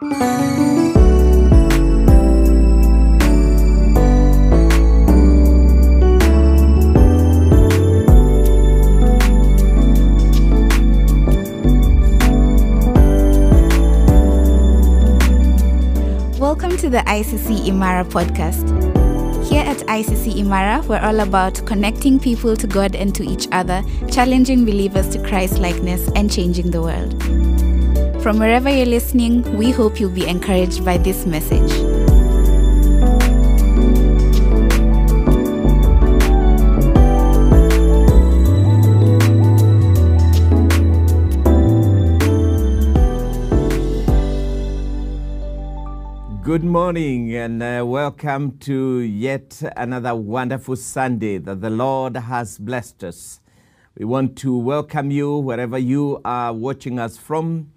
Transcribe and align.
Welcome 0.00 0.16
to 16.78 16.90
the 16.90 17.02
ICC 17.06 17.66
Imara 17.66 18.04
podcast. 18.04 18.64
Here 19.46 19.62
at 19.62 19.76
ICC 19.76 20.34
Imara, 20.34 20.84
we're 20.86 20.98
all 20.98 21.20
about 21.20 21.64
connecting 21.66 22.18
people 22.18 22.56
to 22.56 22.66
God 22.66 22.96
and 22.96 23.14
to 23.14 23.22
each 23.22 23.46
other, 23.52 23.84
challenging 24.10 24.64
believers 24.64 25.08
to 25.10 25.22
Christ 25.22 25.60
likeness, 25.60 26.10
and 26.16 26.32
changing 26.32 26.72
the 26.72 26.82
world. 26.82 27.43
From 28.24 28.38
wherever 28.38 28.70
you're 28.70 28.86
listening, 28.86 29.42
we 29.54 29.70
hope 29.70 30.00
you'll 30.00 30.08
be 30.08 30.26
encouraged 30.26 30.82
by 30.82 30.96
this 30.96 31.26
message. 31.26 31.70
Good 46.42 46.64
morning 46.64 47.36
and 47.36 47.62
uh, 47.62 47.84
welcome 47.86 48.56
to 48.60 49.00
yet 49.00 49.62
another 49.76 50.14
wonderful 50.14 50.76
Sunday 50.76 51.36
that 51.36 51.60
the 51.60 51.68
Lord 51.68 52.16
has 52.16 52.56
blessed 52.56 53.04
us. 53.04 53.40
We 53.98 54.06
want 54.06 54.38
to 54.38 54.56
welcome 54.56 55.10
you 55.10 55.36
wherever 55.36 55.76
you 55.76 56.22
are 56.24 56.54
watching 56.54 56.98
us 56.98 57.18
from, 57.18 57.73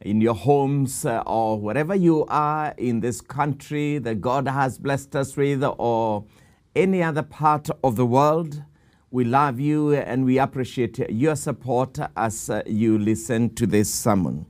in 0.00 0.20
your 0.20 0.34
homes 0.34 1.04
uh, 1.04 1.22
or 1.26 1.60
wherever 1.60 1.94
you 1.94 2.24
are 2.28 2.74
in 2.78 3.00
this 3.00 3.20
country 3.20 3.98
that 3.98 4.20
God 4.20 4.46
has 4.46 4.78
blessed 4.78 5.16
us 5.16 5.36
with 5.36 5.64
or 5.64 6.24
any 6.76 7.02
other 7.02 7.22
part 7.22 7.68
of 7.82 7.96
the 7.96 8.06
world. 8.06 8.62
We 9.10 9.24
love 9.24 9.58
you 9.58 9.94
and 9.94 10.24
we 10.24 10.38
appreciate 10.38 10.98
your 11.10 11.34
support 11.34 11.98
as 12.16 12.50
uh, 12.50 12.62
you 12.66 12.98
listen 12.98 13.54
to 13.54 13.66
this 13.66 13.92
sermon. 13.92 14.46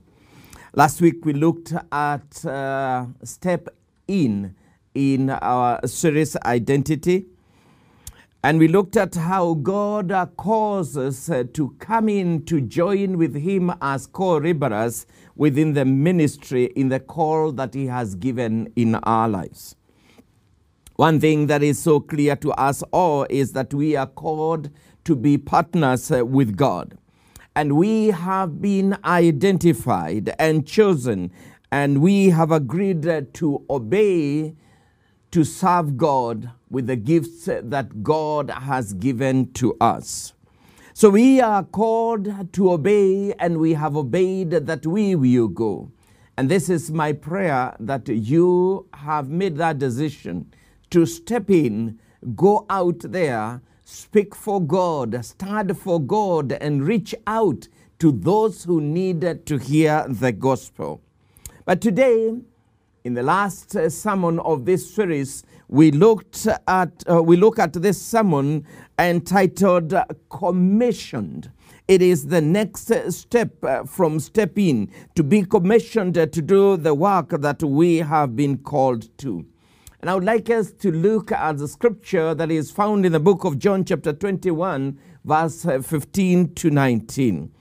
Last 0.73 1.01
week 1.01 1.25
we 1.25 1.33
looked 1.33 1.73
at 1.91 2.45
uh, 2.45 3.07
step 3.23 3.69
in 4.07 4.55
in 4.93 5.29
our 5.29 5.85
series 5.87 6.35
identity, 6.45 7.25
and 8.43 8.59
we 8.59 8.67
looked 8.67 8.97
at 8.97 9.15
how 9.15 9.53
God 9.53 10.11
calls 10.35 10.97
us 10.97 11.29
uh, 11.29 11.43
to 11.53 11.75
come 11.79 12.09
in 12.09 12.43
to 12.45 12.59
join 12.61 13.17
with 13.17 13.35
Him 13.35 13.71
as 13.81 14.07
co-laborers 14.07 15.05
within 15.39 15.73
the 15.73 15.85
ministry 15.85 16.65
in 16.75 16.89
the 16.89 16.99
call 16.99 17.51
that 17.53 17.73
He 17.73 17.87
has 17.87 18.13
given 18.13 18.71
in 18.75 18.93
our 18.95 19.27
lives. 19.27 19.75
One 20.97 21.19
thing 21.19 21.47
that 21.47 21.63
is 21.63 21.81
so 21.81 21.99
clear 21.99 22.35
to 22.35 22.51
us 22.51 22.83
all 22.91 23.25
is 23.29 23.53
that 23.53 23.73
we 23.73 23.95
are 23.95 24.05
called 24.05 24.69
to 25.05 25.15
be 25.15 25.37
partners 25.37 26.11
uh, 26.11 26.23
with 26.23 26.55
God 26.55 26.95
and 27.55 27.75
we 27.75 28.07
have 28.07 28.61
been 28.61 28.97
identified 29.03 30.33
and 30.39 30.65
chosen, 30.65 31.29
and 31.71 32.01
we 32.01 32.29
have 32.29 32.51
agreed 32.51 33.03
to 33.33 33.65
obey, 33.69 34.55
to 35.31 35.43
serve 35.43 35.97
God 35.97 36.51
with 36.69 36.87
the 36.87 36.95
gifts 36.95 37.45
that 37.45 38.01
God 38.01 38.49
has 38.49 38.93
given 38.93 39.51
to 39.53 39.75
us. 39.81 40.33
So 40.99 41.09
we 41.09 41.39
are 41.39 41.63
called 41.63 42.51
to 42.51 42.71
obey, 42.73 43.33
and 43.39 43.57
we 43.57 43.73
have 43.75 43.95
obeyed 43.95 44.51
that 44.51 44.85
we 44.85 45.15
will 45.15 45.47
go. 45.47 45.93
And 46.35 46.51
this 46.51 46.67
is 46.67 46.91
my 46.91 47.13
prayer 47.13 47.73
that 47.79 48.09
you 48.09 48.85
have 48.93 49.29
made 49.29 49.55
that 49.55 49.79
decision 49.79 50.53
to 50.89 51.05
step 51.05 51.49
in, 51.49 51.99
go 52.35 52.65
out 52.69 52.99
there, 52.99 53.61
speak 53.85 54.35
for 54.35 54.61
God, 54.61 55.23
stand 55.23 55.79
for 55.79 56.01
God, 56.01 56.51
and 56.51 56.85
reach 56.85 57.15
out 57.25 57.69
to 57.99 58.11
those 58.11 58.65
who 58.65 58.81
need 58.81 59.45
to 59.45 59.57
hear 59.57 60.05
the 60.05 60.33
gospel. 60.33 60.99
But 61.63 61.79
today, 61.79 62.41
in 63.05 63.13
the 63.13 63.23
last 63.23 63.71
sermon 63.89 64.39
of 64.39 64.65
this 64.65 64.93
series, 64.93 65.45
we 65.69 65.91
looked 65.91 66.47
at 66.67 67.03
uh, 67.09 67.21
we 67.21 67.37
look 67.37 67.59
at 67.59 67.73
this 67.73 68.01
sermon 68.01 68.65
entitled 68.97 69.93
uh, 69.93 70.03
"Commissioned." 70.29 71.51
It 71.87 72.01
is 72.01 72.27
the 72.27 72.41
next 72.41 72.91
step 73.09 73.63
uh, 73.63 73.83
from 73.83 74.19
step 74.19 74.57
in 74.57 74.91
to 75.15 75.23
be 75.23 75.43
commissioned 75.43 76.15
to 76.15 76.27
do 76.27 76.77
the 76.77 76.93
work 76.93 77.29
that 77.29 77.63
we 77.63 77.97
have 77.97 78.35
been 78.35 78.57
called 78.57 79.15
to. 79.19 79.45
And 80.01 80.09
I 80.09 80.15
would 80.15 80.23
like 80.23 80.49
us 80.49 80.71
to 80.71 80.91
look 80.91 81.31
at 81.31 81.57
the 81.57 81.67
scripture 81.67 82.33
that 82.33 82.51
is 82.51 82.71
found 82.71 83.05
in 83.05 83.11
the 83.11 83.19
book 83.19 83.43
of 83.43 83.59
John, 83.59 83.83
chapter 83.83 84.13
21, 84.13 84.99
verse 85.25 85.65
15 85.65 86.55
to 86.55 86.69
19. 86.69 87.51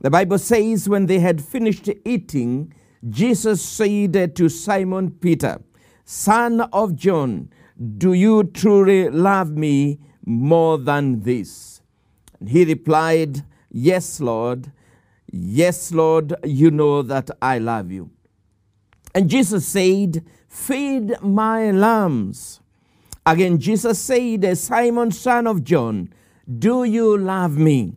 The 0.00 0.10
Bible 0.10 0.38
says, 0.38 0.88
When 0.88 1.06
they 1.06 1.18
had 1.18 1.42
finished 1.42 1.88
eating, 2.04 2.72
Jesus 3.08 3.62
said 3.62 4.36
to 4.36 4.48
Simon 4.48 5.10
Peter, 5.10 5.60
Son 6.04 6.60
of 6.60 6.94
John, 6.94 7.50
do 7.78 8.12
you 8.12 8.44
truly 8.44 9.08
love 9.08 9.56
me 9.56 10.00
more 10.24 10.78
than 10.78 11.22
this? 11.22 11.80
And 12.40 12.48
he 12.48 12.64
replied, 12.64 13.44
Yes, 13.70 14.20
Lord. 14.20 14.72
Yes, 15.30 15.92
Lord, 15.92 16.34
you 16.42 16.70
know 16.70 17.02
that 17.02 17.30
I 17.40 17.58
love 17.58 17.92
you. 17.92 18.10
And 19.14 19.28
Jesus 19.28 19.66
said, 19.66 20.24
Feed 20.48 21.20
my 21.20 21.70
lambs. 21.70 22.60
Again, 23.26 23.58
Jesus 23.58 23.98
said, 23.98 24.56
Simon, 24.56 25.12
son 25.12 25.46
of 25.46 25.62
John, 25.62 26.12
do 26.58 26.84
you 26.84 27.16
love 27.16 27.58
me? 27.58 27.94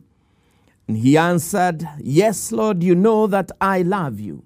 And 0.87 0.97
he 0.97 1.17
answered, 1.17 1.87
Yes, 1.99 2.51
Lord, 2.51 2.83
you 2.83 2.95
know 2.95 3.27
that 3.27 3.51
I 3.61 3.81
love 3.81 4.19
you. 4.19 4.43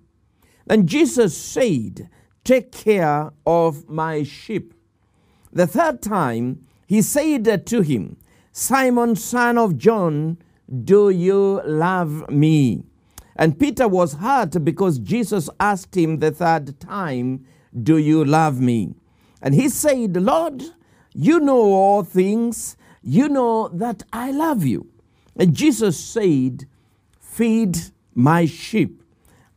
Then 0.68 0.86
Jesus 0.86 1.36
said, 1.36 2.10
Take 2.44 2.72
care 2.72 3.32
of 3.46 3.90
my 3.90 4.24
sheep. 4.24 4.74
The 5.56 5.66
third 5.66 6.02
time, 6.02 6.68
he 6.86 7.02
said 7.02 7.66
to 7.68 7.80
him, 7.82 8.18
Simon, 8.52 9.16
son 9.16 9.58
of 9.58 9.78
John, 9.78 10.38
do 10.84 11.10
you 11.10 11.62
love 11.66 12.30
me? 12.30 12.84
And 13.38 13.58
Peter 13.58 13.88
was 13.88 14.16
hurt 14.16 14.66
because 14.66 15.00
Jesus 15.00 15.50
asked 15.58 15.96
him 15.96 16.20
the 16.20 16.32
third 16.32 16.78
time, 16.82 17.46
Do 17.74 17.98
you 17.98 18.26
love 18.26 18.60
me? 18.60 18.96
And 19.42 19.56
he 19.56 19.70
said, 19.70 20.18
Lord, 20.18 20.62
you 21.14 21.40
know 21.40 21.62
all 21.62 22.04
things. 22.04 22.76
You 23.02 23.30
know 23.30 23.70
that 23.70 24.04
I 24.12 24.32
love 24.32 24.66
you. 24.66 24.88
And 25.38 25.56
Jesus 25.56 25.98
said, 25.98 26.66
Feed 27.18 27.78
my 28.14 28.46
sheep. 28.46 29.02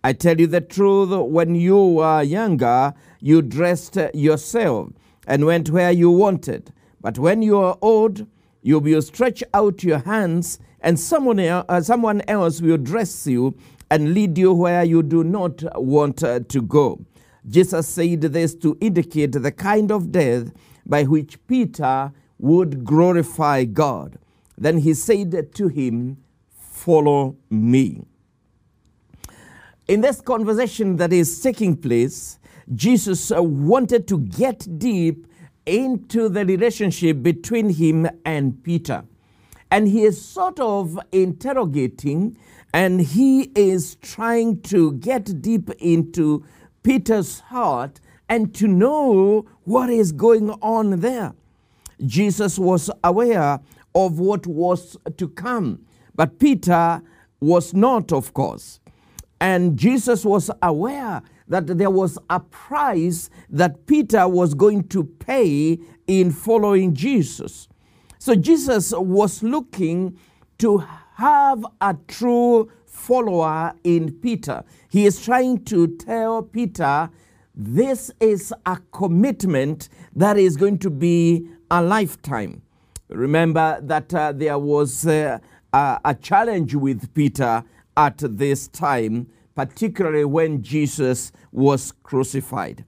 I 0.04 0.12
tell 0.12 0.38
you 0.38 0.46
the 0.46 0.60
truth, 0.60 1.10
when 1.10 1.56
you 1.56 1.76
were 1.76 2.22
younger, 2.22 2.94
you 3.20 3.42
dressed 3.42 3.98
yourself 4.14 4.90
and 5.28 5.44
went 5.44 5.70
where 5.70 5.92
you 5.92 6.10
wanted. 6.10 6.72
But 7.00 7.18
when 7.18 7.42
you 7.42 7.58
are 7.58 7.78
old, 7.80 8.26
you 8.62 8.80
will 8.80 9.02
stretch 9.02 9.44
out 9.54 9.84
your 9.84 9.98
hands, 10.00 10.58
and 10.80 10.98
someone 10.98 11.38
else, 11.38 11.66
uh, 11.68 11.80
someone 11.80 12.22
else 12.26 12.60
will 12.60 12.78
dress 12.78 13.26
you 13.26 13.56
and 13.90 14.14
lead 14.14 14.36
you 14.36 14.52
where 14.52 14.82
you 14.82 15.02
do 15.02 15.22
not 15.22 15.62
want 15.80 16.24
uh, 16.24 16.40
to 16.40 16.62
go. 16.62 17.04
Jesus 17.48 17.88
said 17.88 18.22
this 18.22 18.54
to 18.56 18.76
indicate 18.80 19.32
the 19.32 19.52
kind 19.52 19.92
of 19.92 20.10
death 20.10 20.52
by 20.84 21.04
which 21.04 21.38
Peter 21.46 22.12
would 22.38 22.84
glorify 22.84 23.64
God. 23.64 24.18
Then 24.56 24.78
he 24.78 24.94
said 24.94 25.54
to 25.54 25.68
him, 25.68 26.18
Follow 26.56 27.36
me. 27.50 28.04
In 29.88 30.00
this 30.00 30.20
conversation 30.20 30.96
that 30.96 31.12
is 31.12 31.40
taking 31.40 31.76
place, 31.76 32.37
Jesus 32.74 33.30
uh, 33.30 33.42
wanted 33.42 34.06
to 34.08 34.18
get 34.18 34.78
deep 34.78 35.26
into 35.66 36.28
the 36.28 36.44
relationship 36.44 37.22
between 37.22 37.70
him 37.70 38.08
and 38.24 38.62
Peter. 38.62 39.04
And 39.70 39.88
he 39.88 40.04
is 40.04 40.20
sort 40.20 40.58
of 40.60 40.98
interrogating 41.12 42.36
and 42.72 43.00
he 43.00 43.50
is 43.54 43.96
trying 43.96 44.60
to 44.62 44.92
get 44.92 45.42
deep 45.42 45.70
into 45.78 46.44
Peter's 46.82 47.40
heart 47.40 48.00
and 48.28 48.54
to 48.54 48.66
know 48.66 49.46
what 49.64 49.90
is 49.90 50.12
going 50.12 50.50
on 50.50 51.00
there. 51.00 51.34
Jesus 52.04 52.58
was 52.58 52.90
aware 53.02 53.60
of 53.94 54.18
what 54.18 54.46
was 54.46 54.96
to 55.16 55.28
come, 55.28 55.80
but 56.14 56.38
Peter 56.38 57.02
was 57.40 57.74
not, 57.74 58.12
of 58.12 58.34
course. 58.34 58.80
And 59.40 59.78
Jesus 59.78 60.24
was 60.24 60.50
aware 60.62 61.22
that 61.48 61.66
there 61.78 61.90
was 61.90 62.18
a 62.30 62.40
price 62.40 63.30
that 63.50 63.86
Peter 63.86 64.28
was 64.28 64.54
going 64.54 64.86
to 64.88 65.04
pay 65.04 65.78
in 66.06 66.30
following 66.30 66.94
Jesus. 66.94 67.68
So 68.18 68.34
Jesus 68.34 68.92
was 68.92 69.42
looking 69.42 70.18
to 70.58 70.84
have 71.14 71.64
a 71.80 71.96
true 72.06 72.70
follower 72.84 73.74
in 73.84 74.12
Peter. 74.12 74.64
He 74.88 75.06
is 75.06 75.24
trying 75.24 75.64
to 75.64 75.96
tell 75.96 76.42
Peter 76.42 77.10
this 77.54 78.10
is 78.20 78.52
a 78.66 78.78
commitment 78.92 79.88
that 80.14 80.36
is 80.36 80.56
going 80.56 80.78
to 80.78 80.90
be 80.90 81.48
a 81.70 81.82
lifetime. 81.82 82.62
Remember 83.08 83.80
that 83.82 84.12
uh, 84.14 84.32
there 84.32 84.58
was 84.58 85.06
uh, 85.06 85.38
a, 85.72 86.00
a 86.04 86.14
challenge 86.14 86.74
with 86.74 87.12
Peter 87.14 87.64
at 87.96 88.18
this 88.18 88.68
time, 88.68 89.28
particularly 89.58 90.24
when 90.24 90.62
Jesus 90.62 91.32
was 91.50 91.90
crucified. 92.04 92.84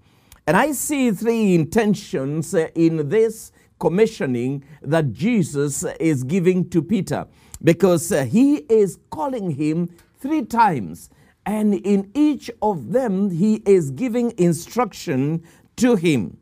And 0.47 0.57
I 0.57 0.71
see 0.71 1.11
three 1.11 1.57
intentions 1.57 2.55
uh, 2.55 2.69
in 2.77 3.09
this 3.09 3.51
commissioning 3.81 4.63
that 4.81 5.13
Jesus 5.13 5.83
is 5.99 6.23
giving 6.23 6.71
to 6.71 6.81
Peter 6.81 7.27
because 7.61 8.13
uh, 8.13 8.25
he 8.25 8.59
is 8.69 9.01
calling 9.11 9.51
him 9.51 9.91
three 10.21 10.45
times. 10.45 11.11
And 11.45 11.75
in 11.75 12.13
each 12.15 12.53
of 12.63 12.93
them, 12.93 13.31
he 13.31 13.65
is 13.67 13.91
giving 13.91 14.33
instruction 14.39 15.43
to 15.75 15.97
him. 15.97 16.37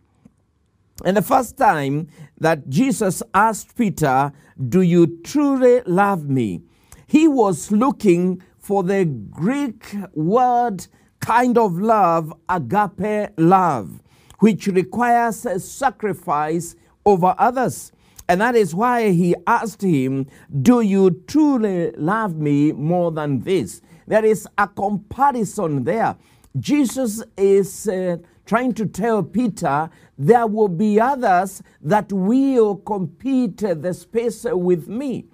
And 1.06 1.16
the 1.16 1.22
first 1.22 1.56
time 1.56 2.08
that 2.38 2.68
Jesus 2.68 3.22
asked 3.32 3.78
Peter, 3.78 4.32
Do 4.68 4.82
you 4.82 5.22
truly 5.22 5.80
love 5.86 6.28
me? 6.28 6.64
He 7.06 7.26
was 7.26 7.72
looking 7.72 8.42
for 8.68 8.82
the 8.82 9.06
Greek 9.06 9.96
word 10.12 10.86
kind 11.20 11.56
of 11.56 11.80
love, 11.80 12.34
agape 12.50 13.30
love, 13.38 14.02
which 14.40 14.66
requires 14.66 15.46
a 15.46 15.58
sacrifice 15.58 16.76
over 17.06 17.34
others. 17.38 17.92
And 18.28 18.42
that 18.42 18.54
is 18.54 18.74
why 18.74 19.12
he 19.12 19.34
asked 19.46 19.80
him, 19.80 20.26
Do 20.60 20.82
you 20.82 21.22
truly 21.26 21.92
love 21.92 22.36
me 22.36 22.72
more 22.72 23.10
than 23.10 23.40
this? 23.40 23.80
There 24.06 24.26
is 24.26 24.46
a 24.58 24.68
comparison 24.68 25.84
there. 25.84 26.18
Jesus 26.58 27.24
is 27.38 27.88
uh, 27.88 28.18
trying 28.44 28.74
to 28.74 28.84
tell 28.84 29.22
Peter 29.22 29.88
there 30.18 30.46
will 30.46 30.68
be 30.68 31.00
others 31.00 31.62
that 31.80 32.12
will 32.12 32.76
compete 32.76 33.56
the 33.56 33.94
space 33.94 34.44
with 34.44 34.88
me. 34.88 35.24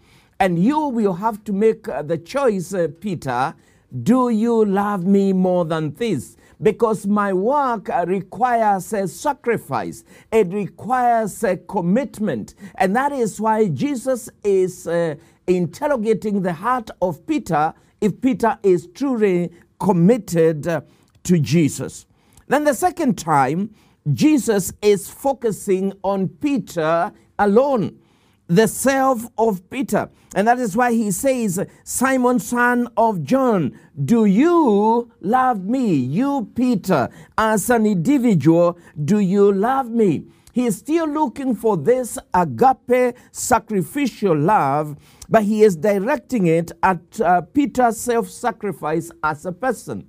And 0.45 0.63
you 0.63 0.89
will 0.89 1.15
have 1.15 1.43
to 1.45 1.55
make 1.55 1.89
uh, 1.89 2.03
the 2.03 2.19
choice, 2.19 2.75
uh, 2.75 2.89
Peter. 3.01 3.55
Do 4.03 4.29
you 4.29 4.67
love 4.67 5.07
me 5.07 5.33
more 5.33 5.65
than 5.65 5.95
this? 5.95 6.37
Because 6.61 7.07
my 7.07 7.33
work 7.33 7.89
uh, 7.89 8.05
requires 8.07 8.93
a 8.93 9.09
sacrifice, 9.09 10.05
it 10.31 10.49
requires 10.49 11.43
a 11.45 11.57
commitment. 11.57 12.57
And 12.75 12.95
that 12.95 13.11
is 13.11 13.41
why 13.41 13.69
Jesus 13.69 14.29
is 14.43 14.87
uh, 14.87 15.15
interrogating 15.47 16.43
the 16.43 16.53
heart 16.53 16.91
of 17.01 17.27
Peter 17.27 17.73
if 18.03 18.21
Peter 18.21 18.59
is 18.63 18.89
truly 18.95 19.51
committed 19.81 20.65
to 20.65 21.39
Jesus. 21.39 22.05
Then 22.49 22.65
the 22.65 22.75
second 22.75 23.17
time, 23.17 23.75
Jesus 24.13 24.75
is 24.83 25.09
focusing 25.09 25.95
on 26.03 26.29
Peter 26.29 27.13
alone, 27.39 27.99
the 28.47 28.67
self 28.67 29.27
of 29.39 29.69
Peter. 29.71 30.11
And 30.35 30.49
that 30.49 30.59
is 30.59 30.77
why 30.77 30.93
he 30.93 31.11
says, 31.11 31.65
Simon, 31.85 32.39
son 32.39 32.89
of 32.97 33.23
John, 33.23 33.79
do 34.05 34.25
you 34.25 35.11
love 35.21 35.65
me? 35.65 35.95
You, 35.95 36.51
Peter, 36.55 37.09
as 37.39 37.71
an 37.71 37.87
individual, 37.87 38.79
do 39.05 39.19
you 39.19 39.53
love 39.53 39.89
me? 39.89 40.27
He 40.53 40.67
is 40.67 40.79
still 40.79 41.09
looking 41.09 41.57
for 41.57 41.77
this 41.77 42.17
agape 42.33 43.17
sacrificial 43.33 44.39
love, 44.39 44.97
but 45.29 45.43
he 45.43 45.63
is 45.63 45.75
directing 45.75 46.47
it 46.47 46.71
at 46.83 47.21
uh, 47.21 47.41
Peter's 47.41 47.99
self 47.99 48.29
sacrifice 48.29 49.11
as 49.23 49.45
a 49.47 49.53
person. 49.53 50.07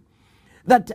That 0.66 0.92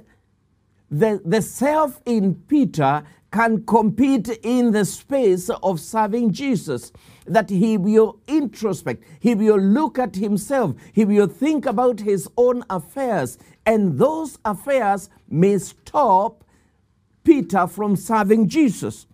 the, 0.89 1.21
the 1.25 1.43
self 1.43 2.01
in 2.05 2.35
Peter 2.47 3.03
can 3.31 3.65
compete 3.65 4.29
in 4.43 4.73
the 4.73 4.85
space 4.85 5.51
of 5.63 5.81
serving 5.81 6.33
Jesus. 6.33 6.93
That 7.27 7.51
he 7.51 7.77
will 7.77 8.21
introspect, 8.27 9.05
he 9.21 9.35
will 9.35 9.59
look 9.59 9.99
at 9.99 10.17
himself, 10.17 10.75
he 10.93 11.05
will 11.05 11.29
think 11.29 11.65
about 11.65 12.01
his 12.01 12.29
own 12.37 12.65
affairs, 12.69 13.39
and 13.65 13.99
those 13.99 14.39
affairs 14.45 15.11
may 15.29 15.59
stop 15.59 16.45
Peter 17.23 17.67
from 17.67 17.95
serving 17.95 18.49
Jesus. 18.49 19.07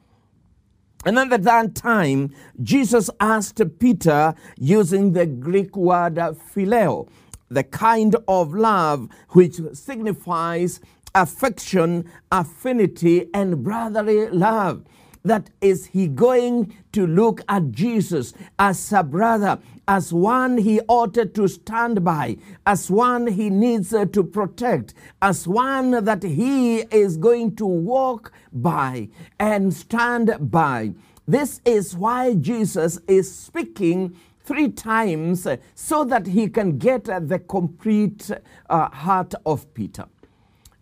And 1.04 1.16
then 1.16 1.32
at 1.32 1.42
that 1.44 1.74
time, 1.74 2.34
Jesus 2.62 3.10
asked 3.20 3.60
Peter 3.78 4.34
using 4.56 5.12
the 5.12 5.26
Greek 5.26 5.76
word 5.76 6.16
phileo, 6.16 7.08
the 7.48 7.62
kind 7.62 8.16
of 8.26 8.54
love 8.54 9.08
which 9.30 9.60
signifies 9.72 10.80
affection, 11.16 12.04
affinity, 12.30 13.28
and 13.34 13.64
brotherly 13.64 14.28
love. 14.28 14.84
That 15.24 15.50
is 15.60 15.86
he 15.86 16.06
going 16.06 16.72
to 16.92 17.04
look 17.04 17.40
at 17.48 17.72
Jesus 17.72 18.32
as 18.60 18.92
a 18.92 19.02
brother, 19.02 19.58
as 19.88 20.12
one 20.12 20.58
he 20.58 20.80
ought 20.86 21.14
to 21.14 21.48
stand 21.48 22.04
by, 22.04 22.36
as 22.64 22.90
one 22.90 23.26
he 23.26 23.50
needs 23.50 23.90
to 23.90 24.22
protect, 24.22 24.94
as 25.20 25.48
one 25.48 26.04
that 26.04 26.22
he 26.22 26.78
is 26.92 27.16
going 27.16 27.56
to 27.56 27.66
walk 27.66 28.30
by 28.52 29.08
and 29.40 29.74
stand 29.74 30.36
by. 30.38 30.92
This 31.26 31.60
is 31.64 31.96
why 31.96 32.34
Jesus 32.34 33.00
is 33.08 33.34
speaking 33.34 34.16
three 34.44 34.70
times 34.70 35.48
so 35.74 36.04
that 36.04 36.28
he 36.28 36.48
can 36.48 36.78
get 36.78 37.04
the 37.04 37.42
complete 37.48 38.30
uh, 38.70 38.88
heart 38.90 39.34
of 39.44 39.74
Peter. 39.74 40.06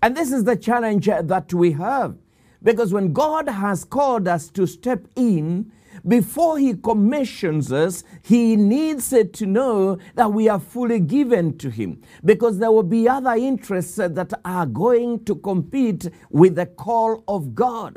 And 0.04 0.14
this 0.14 0.32
is 0.32 0.44
the 0.44 0.54
challenge 0.54 1.06
that 1.06 1.54
we 1.54 1.72
have. 1.72 2.18
Because 2.62 2.92
when 2.92 3.14
God 3.14 3.48
has 3.48 3.86
called 3.86 4.28
us 4.28 4.50
to 4.50 4.66
step 4.66 5.08
in, 5.16 5.72
before 6.06 6.58
He 6.58 6.74
commissions 6.74 7.72
us, 7.72 8.04
He 8.22 8.54
needs 8.54 9.08
to 9.08 9.46
know 9.46 9.96
that 10.14 10.30
we 10.30 10.46
are 10.50 10.60
fully 10.60 11.00
given 11.00 11.56
to 11.56 11.70
Him. 11.70 12.02
Because 12.22 12.58
there 12.58 12.70
will 12.70 12.82
be 12.82 13.08
other 13.08 13.32
interests 13.32 13.96
that 13.96 14.30
are 14.44 14.66
going 14.66 15.24
to 15.24 15.36
compete 15.36 16.10
with 16.28 16.56
the 16.56 16.66
call 16.66 17.24
of 17.26 17.54
God 17.54 17.96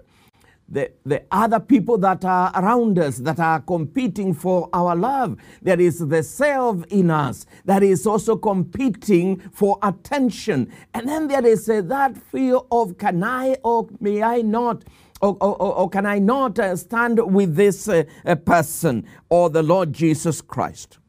the, 0.69 0.91
the 1.05 1.23
other 1.31 1.59
people 1.59 1.97
that 1.99 2.25
are 2.25 2.51
around 2.55 2.99
us 2.99 3.17
that 3.19 3.39
are 3.39 3.61
competing 3.61 4.33
for 4.33 4.69
our 4.73 4.95
love. 4.95 5.37
There 5.61 5.79
is 5.79 5.99
the 5.99 6.23
self 6.23 6.83
in 6.89 7.09
us 7.09 7.45
that 7.65 7.83
is 7.83 8.05
also 8.05 8.35
competing 8.35 9.39
for 9.53 9.79
attention. 9.81 10.71
And 10.93 11.07
then 11.07 11.27
there 11.27 11.45
is 11.45 11.69
uh, 11.69 11.81
that 11.85 12.17
fear 12.17 12.59
of 12.71 12.97
can 12.97 13.23
I 13.23 13.55
or 13.63 13.87
may 13.99 14.21
I 14.21 14.41
not? 14.41 14.83
Or, 15.21 15.35
or, 15.41 15.59
or 15.59 15.89
can 15.89 16.05
I 16.05 16.19
not 16.19 16.59
uh, 16.59 16.75
stand 16.75 17.19
with 17.33 17.55
this 17.55 17.89
uh, 17.89 18.03
person 18.45 19.07
or 19.29 19.49
the 19.49 19.63
Lord 19.63 19.91
Jesus 19.91 20.41
Christ? 20.41 20.99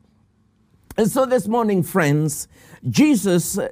And 0.96 1.10
so 1.10 1.26
this 1.26 1.46
morning, 1.46 1.82
friends, 1.82 2.48
Jesus 2.88 3.58
uh, 3.58 3.68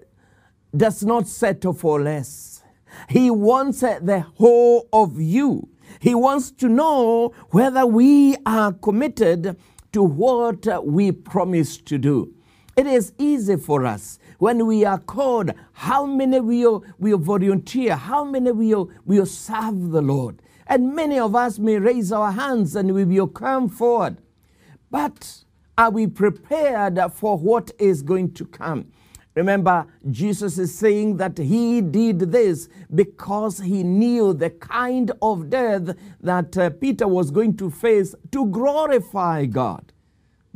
does 0.76 1.02
not 1.02 1.26
settle 1.26 1.72
for 1.72 2.02
less. 2.02 2.62
He 3.08 3.30
wants 3.30 3.82
uh, 3.82 3.98
the 4.02 4.20
whole 4.20 4.88
of 4.92 5.20
you. 5.20 5.68
He 6.00 6.14
wants 6.14 6.50
to 6.52 6.68
know 6.68 7.34
whether 7.50 7.86
we 7.86 8.36
are 8.44 8.72
committed 8.72 9.56
to 9.92 10.02
what 10.02 10.86
we 10.86 11.12
promise 11.12 11.78
to 11.78 11.98
do. 11.98 12.32
It 12.76 12.86
is 12.86 13.12
easy 13.18 13.56
for 13.56 13.86
us 13.86 14.18
when 14.38 14.66
we 14.66 14.84
are 14.84 14.98
called, 14.98 15.52
how 15.72 16.04
many 16.04 16.40
will, 16.40 16.84
will 16.98 17.18
volunteer, 17.18 17.96
how 17.96 18.24
many 18.24 18.52
will, 18.52 18.90
will 19.06 19.24
serve 19.24 19.90
the 19.90 20.02
Lord. 20.02 20.42
And 20.66 20.94
many 20.94 21.18
of 21.18 21.34
us 21.34 21.58
may 21.58 21.78
raise 21.78 22.12
our 22.12 22.32
hands 22.32 22.76
and 22.76 22.92
we 22.92 23.04
will 23.04 23.28
come 23.28 23.68
forward. 23.68 24.18
But 24.90 25.44
are 25.78 25.90
we 25.90 26.06
prepared 26.06 27.00
for 27.12 27.38
what 27.38 27.70
is 27.78 28.02
going 28.02 28.32
to 28.34 28.44
come? 28.44 28.92
Remember, 29.36 29.86
Jesus 30.10 30.56
is 30.56 30.76
saying 30.76 31.18
that 31.18 31.36
he 31.36 31.82
did 31.82 32.20
this 32.20 32.70
because 32.94 33.58
he 33.60 33.82
knew 33.82 34.32
the 34.32 34.48
kind 34.48 35.12
of 35.20 35.50
death 35.50 35.94
that 36.22 36.56
uh, 36.56 36.70
Peter 36.70 37.06
was 37.06 37.30
going 37.30 37.54
to 37.58 37.70
face 37.70 38.14
to 38.32 38.46
glorify 38.46 39.44
God. 39.44 39.92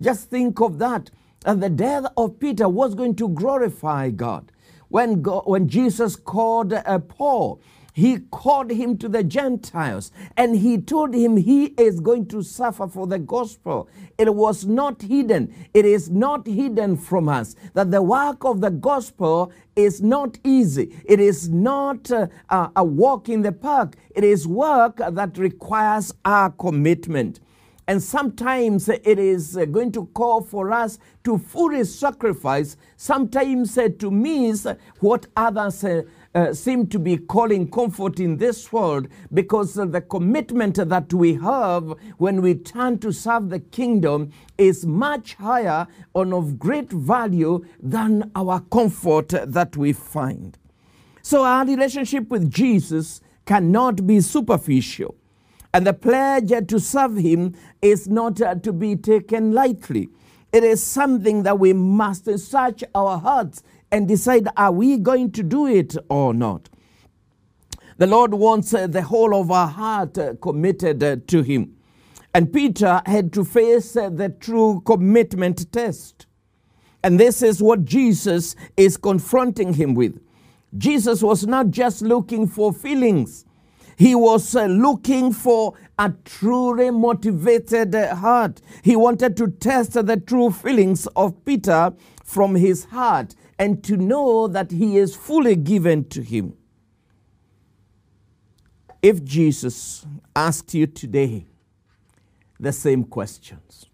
Just 0.00 0.30
think 0.30 0.60
of 0.60 0.78
that. 0.78 1.10
And 1.44 1.62
the 1.62 1.68
death 1.68 2.06
of 2.16 2.40
Peter 2.40 2.70
was 2.70 2.94
going 2.94 3.16
to 3.16 3.28
glorify 3.28 4.08
God. 4.08 4.50
When, 4.88 5.20
God, 5.20 5.42
when 5.44 5.68
Jesus 5.68 6.16
called 6.16 6.72
uh, 6.72 6.98
Paul, 7.00 7.60
he 7.92 8.18
called 8.30 8.70
him 8.70 8.96
to 8.98 9.08
the 9.08 9.24
Gentiles 9.24 10.12
and 10.36 10.56
he 10.56 10.78
told 10.78 11.14
him 11.14 11.36
he 11.36 11.66
is 11.78 12.00
going 12.00 12.26
to 12.26 12.42
suffer 12.42 12.86
for 12.86 13.06
the 13.06 13.18
gospel. 13.18 13.88
It 14.18 14.34
was 14.34 14.64
not 14.66 15.02
hidden. 15.02 15.54
It 15.74 15.84
is 15.84 16.10
not 16.10 16.46
hidden 16.46 16.96
from 16.96 17.28
us 17.28 17.56
that 17.74 17.90
the 17.90 18.02
work 18.02 18.44
of 18.44 18.60
the 18.60 18.70
gospel 18.70 19.52
is 19.76 20.00
not 20.00 20.38
easy. 20.44 20.96
It 21.04 21.20
is 21.20 21.48
not 21.48 22.10
uh, 22.10 22.28
a 22.76 22.84
walk 22.84 23.28
in 23.28 23.42
the 23.42 23.52
park. 23.52 23.96
It 24.14 24.24
is 24.24 24.46
work 24.46 24.96
that 24.98 25.38
requires 25.38 26.12
our 26.24 26.50
commitment. 26.50 27.40
And 27.90 28.00
sometimes 28.00 28.88
it 28.88 29.18
is 29.18 29.56
uh, 29.56 29.64
going 29.64 29.90
to 29.92 30.06
call 30.14 30.42
for 30.42 30.70
us 30.70 31.00
to 31.24 31.38
fully 31.38 31.82
sacrifice, 31.82 32.76
sometimes 32.96 33.76
uh, 33.76 33.88
to 33.98 34.12
miss 34.12 34.64
what 35.00 35.26
others 35.36 35.84
uh, 36.34 36.52
seem 36.54 36.86
to 36.86 36.98
be 36.98 37.16
calling 37.16 37.68
comfort 37.70 38.20
in 38.20 38.36
this 38.36 38.72
world 38.72 39.08
because 39.32 39.78
uh, 39.78 39.84
the 39.84 40.00
commitment 40.00 40.76
that 40.76 41.12
we 41.12 41.34
have 41.34 41.94
when 42.18 42.40
we 42.40 42.54
turn 42.54 42.98
to 42.98 43.12
serve 43.12 43.50
the 43.50 43.58
kingdom 43.58 44.30
is 44.56 44.86
much 44.86 45.34
higher 45.34 45.86
and 46.14 46.32
of 46.32 46.58
great 46.58 46.90
value 46.90 47.64
than 47.82 48.30
our 48.36 48.60
comfort 48.60 49.28
that 49.28 49.76
we 49.76 49.92
find. 49.92 50.56
So 51.22 51.44
our 51.44 51.66
relationship 51.66 52.28
with 52.28 52.50
Jesus 52.50 53.20
cannot 53.44 54.06
be 54.06 54.20
superficial. 54.20 55.16
And 55.72 55.86
the 55.86 55.92
pledge 55.92 56.52
to 56.68 56.80
serve 56.80 57.16
him 57.16 57.54
is 57.80 58.08
not 58.08 58.40
uh, 58.40 58.56
to 58.56 58.72
be 58.72 58.96
taken 58.96 59.52
lightly. 59.52 60.08
It 60.52 60.64
is 60.64 60.82
something 60.82 61.44
that 61.44 61.60
we 61.60 61.72
must 61.72 62.26
search 62.38 62.82
our 62.92 63.18
hearts 63.18 63.62
and 63.92 64.08
decide 64.08 64.48
are 64.56 64.72
we 64.72 64.98
going 64.98 65.32
to 65.32 65.42
do 65.42 65.66
it 65.66 65.96
or 66.08 66.32
not? 66.34 66.68
The 67.98 68.06
Lord 68.06 68.32
wants 68.32 68.72
uh, 68.72 68.86
the 68.86 69.02
whole 69.02 69.38
of 69.38 69.50
our 69.50 69.68
heart 69.68 70.16
uh, 70.16 70.34
committed 70.40 71.02
uh, 71.02 71.16
to 71.26 71.42
him. 71.42 71.76
And 72.32 72.52
Peter 72.52 73.02
had 73.04 73.32
to 73.34 73.44
face 73.44 73.92
the 73.92 74.34
true 74.40 74.82
commitment 74.86 75.70
test. 75.72 76.26
And 77.02 77.18
this 77.18 77.42
is 77.42 77.62
what 77.62 77.84
Jesus 77.84 78.56
is 78.76 78.96
confronting 78.96 79.74
him 79.74 79.94
with. 79.94 80.20
Jesus 80.78 81.22
was 81.22 81.46
not 81.46 81.70
just 81.70 82.02
looking 82.02 82.46
for 82.46 82.72
feelings, 82.72 83.44
he 83.96 84.14
was 84.14 84.54
looking 84.54 85.30
for 85.30 85.74
a 85.98 86.10
truly 86.24 86.90
motivated 86.90 87.94
heart. 87.94 88.62
He 88.82 88.96
wanted 88.96 89.36
to 89.36 89.48
test 89.48 89.92
the 89.92 90.16
true 90.16 90.50
feelings 90.50 91.06
of 91.08 91.44
Peter 91.44 91.92
from 92.24 92.54
his 92.54 92.84
heart 92.84 93.34
and 93.60 93.84
to 93.84 93.98
know 93.98 94.48
that 94.48 94.70
he 94.70 94.96
is 94.96 95.14
fully 95.14 95.54
given 95.54 96.02
to 96.08 96.22
him. 96.22 96.56
If 99.02 99.22
Jesus 99.22 100.06
asked 100.34 100.72
you 100.72 100.86
today 100.86 101.44
the 102.58 102.72
same 102.72 103.04
questions, 103.04 103.84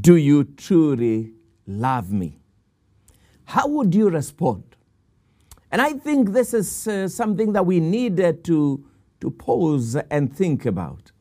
do 0.00 0.16
you 0.16 0.42
truly 0.42 1.32
love 1.64 2.10
me? 2.10 2.40
How 3.44 3.68
would 3.68 3.94
you 3.94 4.10
respond? 4.10 4.64
And 5.70 5.80
I 5.80 5.92
think 5.92 6.30
this 6.32 6.52
is 6.52 6.88
uh, 6.88 7.06
something 7.06 7.52
that 7.52 7.66
we 7.66 7.78
need 7.78 8.18
uh, 8.20 8.32
to, 8.44 8.84
to 9.20 9.30
pause 9.30 9.94
and 10.10 10.34
think 10.34 10.66
about. 10.66 11.12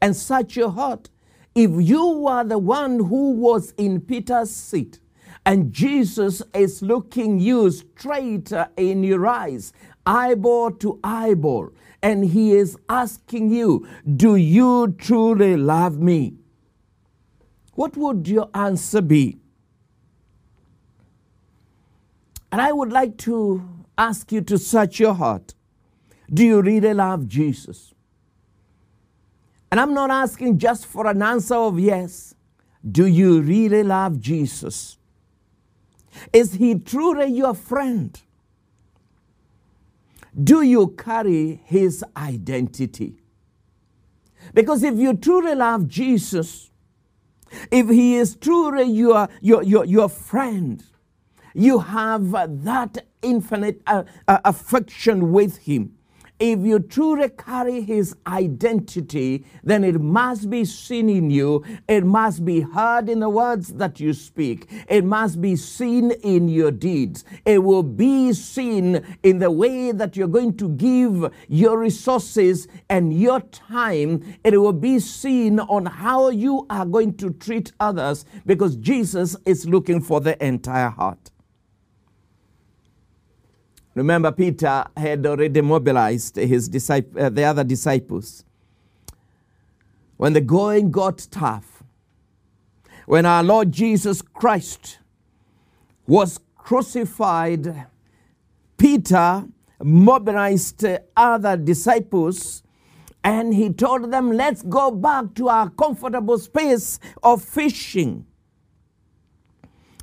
And 0.00 0.14
search 0.14 0.56
your 0.56 0.70
heart. 0.70 1.10
If 1.56 1.72
you 1.72 2.06
were 2.18 2.44
the 2.44 2.58
one 2.58 3.04
who 3.06 3.32
was 3.32 3.72
in 3.72 4.00
Peter's 4.00 4.52
seat, 4.52 5.00
and 5.48 5.72
Jesus 5.72 6.42
is 6.52 6.82
looking 6.82 7.40
you 7.40 7.70
straight 7.70 8.52
in 8.76 9.02
your 9.02 9.26
eyes, 9.26 9.72
eyeball 10.04 10.72
to 10.72 11.00
eyeball, 11.02 11.70
and 12.02 12.22
he 12.22 12.52
is 12.52 12.76
asking 12.90 13.48
you, 13.48 13.88
Do 14.14 14.36
you 14.36 14.94
truly 14.98 15.56
love 15.56 15.98
me? 15.98 16.34
What 17.72 17.96
would 17.96 18.28
your 18.28 18.50
answer 18.52 19.00
be? 19.00 19.38
And 22.52 22.60
I 22.60 22.70
would 22.70 22.92
like 22.92 23.16
to 23.28 23.66
ask 23.96 24.30
you 24.30 24.42
to 24.42 24.58
search 24.58 25.00
your 25.00 25.14
heart. 25.14 25.54
Do 26.28 26.44
you 26.44 26.60
really 26.60 26.92
love 26.92 27.26
Jesus? 27.26 27.94
And 29.70 29.80
I'm 29.80 29.94
not 29.94 30.10
asking 30.10 30.58
just 30.58 30.84
for 30.84 31.06
an 31.06 31.22
answer 31.22 31.54
of 31.54 31.80
yes. 31.80 32.34
Do 32.92 33.06
you 33.06 33.40
really 33.40 33.82
love 33.82 34.20
Jesus? 34.20 34.97
Is 36.32 36.54
he 36.54 36.74
truly 36.78 37.26
your 37.26 37.54
friend? 37.54 38.20
Do 40.42 40.62
you 40.62 40.88
carry 40.88 41.60
his 41.64 42.04
identity? 42.16 43.16
Because 44.54 44.82
if 44.82 44.96
you 44.96 45.14
truly 45.14 45.54
love 45.54 45.88
Jesus, 45.88 46.70
if 47.70 47.88
he 47.88 48.14
is 48.14 48.36
truly 48.36 48.84
your, 48.84 49.28
your, 49.40 49.62
your, 49.62 49.84
your 49.84 50.08
friend, 50.08 50.82
you 51.54 51.80
have 51.80 52.30
that 52.30 53.06
infinite 53.22 53.82
uh, 53.86 54.04
uh, 54.28 54.38
affection 54.44 55.32
with 55.32 55.58
him 55.58 55.97
if 56.38 56.60
you 56.60 56.78
truly 56.78 57.30
carry 57.30 57.80
his 57.80 58.14
identity, 58.26 59.44
then 59.64 59.82
it 59.82 60.00
must 60.00 60.48
be 60.48 60.64
seen 60.64 61.08
in 61.08 61.30
you. 61.30 61.64
It 61.88 62.04
must 62.04 62.44
be 62.44 62.60
heard 62.60 63.08
in 63.08 63.20
the 63.20 63.28
words 63.28 63.74
that 63.74 63.98
you 63.98 64.12
speak. 64.12 64.70
It 64.88 65.04
must 65.04 65.40
be 65.40 65.56
seen 65.56 66.12
in 66.22 66.48
your 66.48 66.70
deeds. 66.70 67.24
It 67.44 67.64
will 67.64 67.82
be 67.82 68.32
seen 68.32 69.04
in 69.22 69.38
the 69.38 69.50
way 69.50 69.92
that 69.92 70.16
you're 70.16 70.28
going 70.28 70.56
to 70.58 70.68
give 70.70 71.32
your 71.48 71.78
resources 71.78 72.68
and 72.88 73.12
your 73.12 73.40
time. 73.40 74.36
It 74.44 74.56
will 74.58 74.72
be 74.72 75.00
seen 75.00 75.58
on 75.60 75.86
how 75.86 76.30
you 76.30 76.66
are 76.70 76.86
going 76.86 77.16
to 77.16 77.30
treat 77.30 77.72
others 77.80 78.24
because 78.46 78.76
Jesus 78.76 79.36
is 79.44 79.66
looking 79.66 80.00
for 80.00 80.20
the 80.20 80.42
entire 80.44 80.90
heart. 80.90 81.30
Remember, 83.98 84.30
Peter 84.30 84.84
had 84.96 85.26
already 85.26 85.60
mobilized 85.60 86.36
his 86.36 86.68
disciple, 86.68 87.20
uh, 87.20 87.30
the 87.30 87.42
other 87.42 87.64
disciples. 87.64 88.44
When 90.16 90.34
the 90.34 90.40
going 90.40 90.92
got 90.92 91.26
tough, 91.32 91.82
when 93.06 93.26
our 93.26 93.42
Lord 93.42 93.72
Jesus 93.72 94.22
Christ 94.22 95.00
was 96.06 96.38
crucified, 96.56 97.86
Peter 98.76 99.44
mobilized 99.82 100.86
other 101.16 101.56
disciples 101.56 102.62
and 103.24 103.52
he 103.52 103.68
told 103.72 104.12
them, 104.12 104.30
Let's 104.30 104.62
go 104.62 104.92
back 104.92 105.34
to 105.34 105.48
our 105.48 105.70
comfortable 105.70 106.38
space 106.38 107.00
of 107.20 107.42
fishing. 107.42 108.27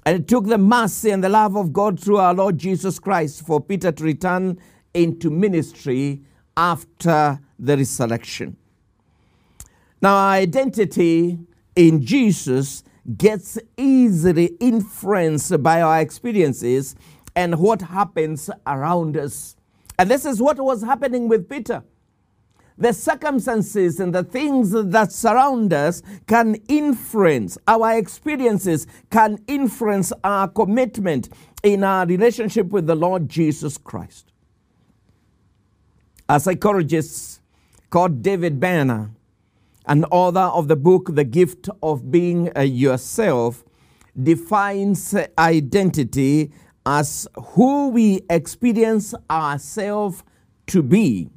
And 0.05 0.19
it 0.19 0.27
took 0.27 0.45
the 0.45 0.57
mercy 0.57 1.09
and 1.09 1.23
the 1.23 1.29
love 1.29 1.57
of 1.57 1.73
God 1.73 1.99
through 1.99 2.17
our 2.17 2.33
Lord 2.33 2.57
Jesus 2.57 2.99
Christ 2.99 3.45
for 3.45 3.59
Peter 3.59 3.91
to 3.91 4.03
return 4.03 4.59
into 4.93 5.29
ministry 5.29 6.21
after 6.55 7.39
the 7.57 7.77
resurrection. 7.77 8.55
Now, 10.01 10.15
our 10.15 10.33
identity 10.33 11.39
in 11.75 12.05
Jesus 12.05 12.83
gets 13.17 13.57
easily 13.77 14.55
influenced 14.59 15.61
by 15.63 15.81
our 15.81 15.99
experiences 15.99 16.95
and 17.35 17.59
what 17.59 17.81
happens 17.81 18.49
around 18.67 19.17
us. 19.17 19.55
And 19.97 20.09
this 20.09 20.25
is 20.25 20.41
what 20.41 20.59
was 20.59 20.83
happening 20.83 21.27
with 21.27 21.49
Peter 21.49 21.83
the 22.77 22.91
circumstances 22.91 23.99
and 23.99 24.13
the 24.13 24.23
things 24.23 24.71
that 24.71 25.11
surround 25.11 25.71
us 25.71 26.01
can 26.27 26.55
influence 26.67 27.57
our 27.67 27.97
experiences, 27.97 28.85
can 29.09 29.39
influence 29.47 30.11
our 30.23 30.47
commitment 30.47 31.29
in 31.63 31.83
our 31.83 32.05
relationship 32.05 32.67
with 32.67 32.85
the 32.85 32.95
Lord 32.95 33.29
Jesus 33.29 33.77
Christ. 33.77 34.31
A 36.27 36.39
psychologist 36.39 37.39
called 37.89 38.21
David 38.21 38.59
Benner, 38.59 39.11
an 39.85 40.03
author 40.05 40.39
of 40.39 40.67
the 40.67 40.75
book 40.75 41.15
The 41.15 41.23
Gift 41.23 41.69
of 41.81 42.11
Being 42.11 42.51
Yourself, 42.57 43.63
defines 44.21 45.15
identity 45.37 46.51
as 46.85 47.27
who 47.35 47.89
we 47.89 48.21
experience 48.29 49.13
ourselves 49.29 50.23
to 50.67 50.83
be 50.83 51.29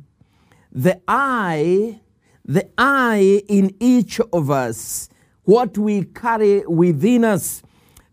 the 0.78 1.00
I, 1.08 2.00
the 2.44 2.70
I 2.78 3.42
in 3.48 3.74
each 3.80 4.20
of 4.32 4.48
us, 4.48 5.08
what 5.42 5.76
we 5.76 6.04
carry 6.04 6.64
within 6.66 7.24
us, 7.24 7.64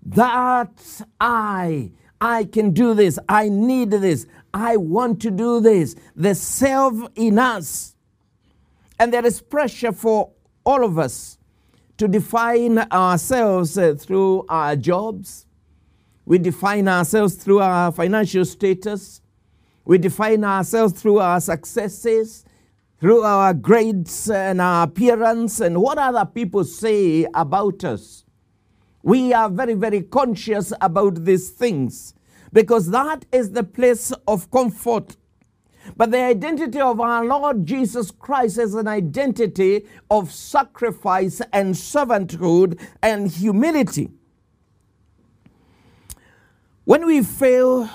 that 0.04 1.04
I, 1.22 1.92
I 2.20 2.46
can 2.46 2.72
do 2.72 2.96
this, 2.96 3.20
I 3.30 3.50
need 3.50 3.92
this, 3.92 4.26
I 4.52 4.78
want 4.78 5.22
to 5.22 5.30
do 5.30 5.60
this, 5.60 5.96
the 6.16 6.34
self 6.34 6.96
in 7.14 7.38
us. 7.38 7.96
And 8.98 9.14
there 9.14 9.26
is 9.26 9.42
pressure 9.42 9.92
for 9.92 10.32
all 10.66 10.84
of 10.84 10.98
us 10.98 11.38
to 11.98 12.08
define 12.08 12.80
ourselves 12.80 13.78
uh, 13.78 13.94
through 13.94 14.44
our 14.50 14.76
jobs. 14.76 15.46
We 16.26 16.40
define 16.40 16.88
ourselves 16.88 17.36
through 17.36 17.60
our 17.60 17.92
financial 17.92 18.44
status. 18.44 19.22
We 19.84 20.00
define 20.00 20.44
ourselves 20.44 21.00
through 21.00 21.20
our 21.20 21.40
successes 21.40 22.44
through 23.06 23.22
our 23.22 23.54
grades 23.54 24.32
and 24.32 24.60
our 24.60 24.86
appearance 24.86 25.60
and 25.60 25.80
what 25.80 26.00
other 26.00 26.26
people 26.26 26.64
say 26.64 27.28
about 27.36 27.84
us. 27.84 28.26
We 29.04 29.32
are 29.32 29.48
very, 29.48 29.76
very 29.76 30.02
conscious 30.02 30.74
about 30.82 31.24
these 31.24 31.52
things 31.52 32.16
because 32.52 32.90
that 32.90 33.24
is 33.32 33.52
the 33.52 33.64
place 33.64 34.12
of 34.28 34.50
comfort. 34.50 35.18
But 35.96 36.10
the 36.10 36.20
identity 36.20 36.82
of 36.82 37.00
our 37.00 37.24
Lord 37.24 37.68
Jesus 37.68 38.10
Christ 38.10 38.58
is 38.58 38.74
an 38.74 38.88
identity 38.88 39.86
of 40.10 40.32
sacrifice 40.32 41.44
and 41.54 41.76
servanthood 41.76 42.82
and 43.04 43.28
humility. 43.28 44.10
When 46.86 47.06
we 47.06 47.22
fail 47.22 47.88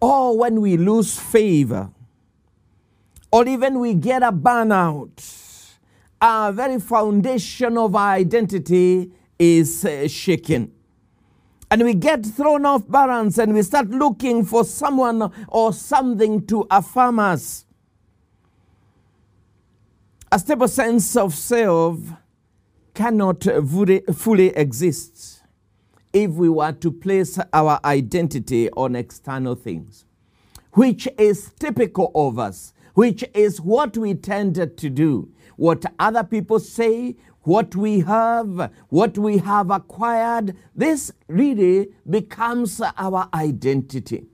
or 0.00 0.38
when 0.38 0.62
we 0.62 0.78
lose 0.78 1.18
favor, 1.20 1.90
or 3.32 3.46
even 3.46 3.78
we 3.78 3.94
get 3.94 4.22
a 4.22 4.32
burnout, 4.32 5.76
our 6.20 6.52
very 6.52 6.80
foundation 6.80 7.78
of 7.78 7.94
our 7.94 8.12
identity 8.12 9.10
is 9.38 9.84
uh, 9.84 10.06
shaken. 10.08 10.72
And 11.70 11.84
we 11.84 11.94
get 11.94 12.26
thrown 12.26 12.66
off 12.66 12.88
balance 12.88 13.38
and 13.38 13.54
we 13.54 13.62
start 13.62 13.88
looking 13.88 14.44
for 14.44 14.64
someone 14.64 15.32
or 15.48 15.72
something 15.72 16.44
to 16.46 16.66
affirm 16.70 17.20
us. 17.20 17.64
A 20.32 20.38
stable 20.38 20.68
sense 20.68 21.16
of 21.16 21.34
self 21.34 21.98
cannot 22.92 23.44
fully 23.44 24.48
exist 24.48 25.42
if 26.12 26.32
we 26.32 26.48
were 26.48 26.72
to 26.72 26.90
place 26.90 27.38
our 27.52 27.78
identity 27.84 28.68
on 28.70 28.96
external 28.96 29.54
things, 29.54 30.04
which 30.72 31.08
is 31.18 31.52
typical 31.58 32.10
of 32.14 32.38
us, 32.38 32.72
which 32.94 33.24
is 33.34 33.60
what 33.60 33.96
we 33.96 34.14
tend 34.14 34.54
to 34.54 34.90
do. 34.90 35.28
What 35.56 35.84
other 35.98 36.24
people 36.24 36.58
say, 36.58 37.16
what 37.42 37.74
we 37.74 38.00
have, 38.00 38.70
what 38.88 39.16
we 39.18 39.38
have 39.38 39.70
acquired, 39.70 40.56
this 40.74 41.12
really 41.28 41.88
becomes 42.08 42.80
our 42.80 43.28
identity. 43.34 44.26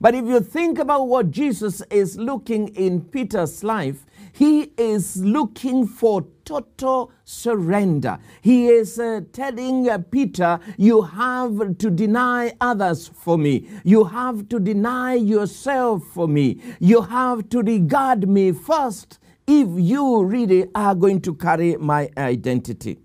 But 0.00 0.14
if 0.14 0.26
you 0.26 0.40
think 0.40 0.78
about 0.78 1.08
what 1.08 1.30
Jesus 1.30 1.80
is 1.90 2.18
looking 2.18 2.68
in 2.68 3.02
Peter's 3.02 3.64
life, 3.64 4.04
he 4.36 4.70
is 4.76 5.16
looking 5.16 5.86
for 5.86 6.26
total 6.44 7.10
surrender. 7.24 8.18
He 8.42 8.68
is 8.68 8.98
uh, 8.98 9.22
telling 9.32 9.88
uh, 9.88 9.96
Peter, 10.10 10.60
You 10.76 11.00
have 11.00 11.78
to 11.78 11.90
deny 11.90 12.52
others 12.60 13.08
for 13.08 13.38
me. 13.38 13.66
You 13.82 14.04
have 14.04 14.46
to 14.50 14.60
deny 14.60 15.14
yourself 15.14 16.02
for 16.12 16.28
me. 16.28 16.60
You 16.80 17.00
have 17.00 17.48
to 17.48 17.62
regard 17.62 18.28
me 18.28 18.52
first 18.52 19.18
if 19.46 19.68
you 19.70 20.24
really 20.24 20.66
are 20.74 20.94
going 20.94 21.22
to 21.22 21.34
carry 21.34 21.76
my 21.76 22.10
identity. 22.18 22.98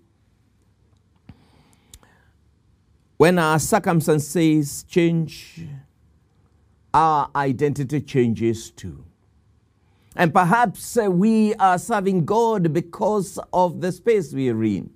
When 3.16 3.38
our 3.38 3.58
circumstances 3.58 4.82
change, 4.82 5.66
our 6.92 7.30
identity 7.34 8.02
changes 8.02 8.70
too. 8.70 9.06
And 10.14 10.32
perhaps 10.34 10.96
uh, 10.96 11.10
we 11.10 11.54
are 11.54 11.78
serving 11.78 12.24
God 12.24 12.72
because 12.72 13.38
of 13.52 13.80
the 13.80 13.92
space 13.92 14.32
we 14.32 14.50
are 14.50 14.64
in. 14.64 14.90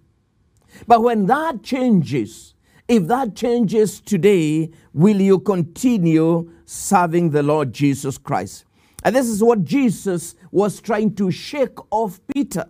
But 0.87 1.03
when 1.03 1.27
that 1.27 1.63
changes, 1.63 2.55
if 2.87 3.07
that 3.07 3.35
changes 3.35 4.01
today, 4.01 4.71
will 4.93 5.21
you 5.21 5.39
continue 5.39 6.51
serving 6.67 7.31
the 7.31 7.43
Lord 7.43 7.73
Jesus 7.73 8.19
Christ? 8.19 8.65
And 9.03 9.17
this 9.17 9.29
is 9.29 9.43
what 9.43 9.65
Jesus 9.65 10.35
was 10.51 10.81
trying 10.81 11.15
to 11.15 11.31
shake 11.31 11.79
off 11.91 12.21
Peter. 12.35 12.67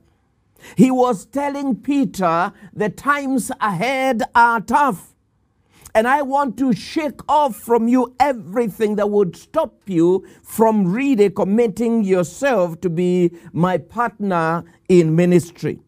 He 0.76 0.90
was 0.90 1.26
telling 1.26 1.76
Peter, 1.76 2.52
the 2.72 2.90
times 2.90 3.50
ahead 3.60 4.22
are 4.34 4.60
tough. 4.60 5.15
And 5.96 6.06
I 6.06 6.20
want 6.20 6.58
to 6.58 6.74
shake 6.74 7.20
off 7.26 7.56
from 7.56 7.88
you 7.88 8.14
everything 8.20 8.96
that 8.96 9.08
would 9.08 9.34
stop 9.34 9.80
you 9.86 10.26
from 10.42 10.92
really 10.92 11.30
committing 11.30 12.04
yourself 12.04 12.82
to 12.82 12.90
be 12.90 13.30
my 13.54 13.78
partner 13.78 14.62
in 14.90 15.16
ministry. 15.16 15.80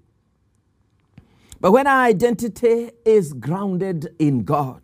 But 1.60 1.72
when 1.72 1.86
our 1.86 2.04
identity 2.04 2.90
is 3.04 3.34
grounded 3.34 4.08
in 4.18 4.44
God, 4.44 4.80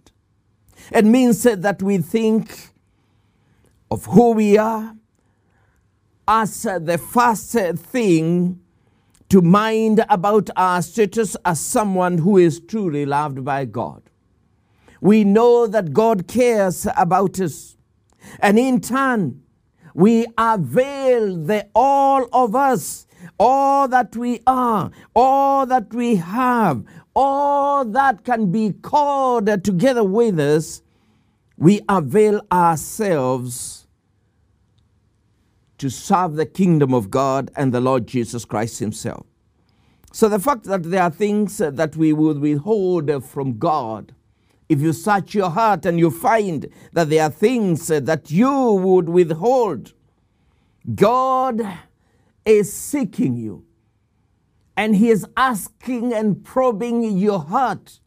it 0.93 1.07
means 1.07 1.43
that 1.45 1.83
we 1.83 1.97
think 1.97 2.75
of 3.91 4.05
who 4.05 4.33
we 4.33 4.59
are 4.59 4.95
as 6.29 6.65
the 6.65 6.99
first 6.99 7.53
thing 7.53 8.61
to 9.31 9.41
mind 9.41 10.05
about 10.11 10.51
our 10.55 10.83
status 10.83 11.35
as 11.47 11.61
someone 11.61 12.19
who 12.19 12.37
is 12.37 12.61
truly 12.61 13.07
loved 13.07 13.43
by 13.43 13.65
God. 13.65 14.03
We 15.05 15.23
know 15.23 15.67
that 15.67 15.93
God 15.93 16.27
cares 16.27 16.87
about 16.97 17.39
us. 17.39 17.77
And 18.41 18.59
in 18.59 18.81
turn, 18.81 19.43
we 19.93 20.27
avail 20.39 21.37
the 21.37 21.69
all 21.75 22.27
of 22.33 22.55
us, 22.55 23.07
all 23.39 23.87
that 23.89 24.17
we 24.17 24.41
are, 24.47 24.91
all 25.15 25.67
that 25.67 25.93
we 25.93 26.17
have, 26.17 26.85
all 27.15 27.85
that 27.85 28.25
can 28.25 28.51
be 28.51 28.73
called 28.73 29.63
together 29.63 30.03
with 30.03 30.41
us, 30.41 30.81
we 31.59 31.83
avail 31.87 32.41
ourselves 32.51 33.87
to 35.77 35.91
serve 35.91 36.37
the 36.37 36.47
kingdom 36.47 36.95
of 36.95 37.11
God 37.11 37.51
and 37.57 37.75
the 37.75 37.81
Lord 37.83 38.07
Jesus 38.07 38.47
Christ 38.47 38.79
Himself. 38.79 39.27
So 40.13 40.31
the 40.31 40.39
fact 40.39 40.65
that 40.65 40.85
there 40.85 41.03
are 41.03 41.11
things 41.11 41.59
that 41.59 41.95
we 41.95 42.15
would 42.15 42.39
withhold 42.39 43.23
from 43.23 43.59
God, 43.59 44.15
if 44.69 44.81
you 44.81 44.93
search 44.93 45.35
your 45.35 45.51
heart 45.51 45.85
and 45.87 45.99
you 45.99 46.11
find 46.11 46.67
that 46.93 47.11
there 47.11 47.25
are 47.25 47.31
things 47.31 47.89
that 47.89 48.31
you 48.31 48.73
would 48.73 49.09
withhold, 49.09 49.93
God 50.95 51.61
is 52.45 52.73
seeking 52.73 53.37
you 53.37 53.65
and 54.77 54.97
He 54.97 55.11
is 55.11 55.27
asking 55.37 56.13
and 56.13 56.45
probing 56.45 57.17
your 57.17 57.41
heart. 57.41 58.01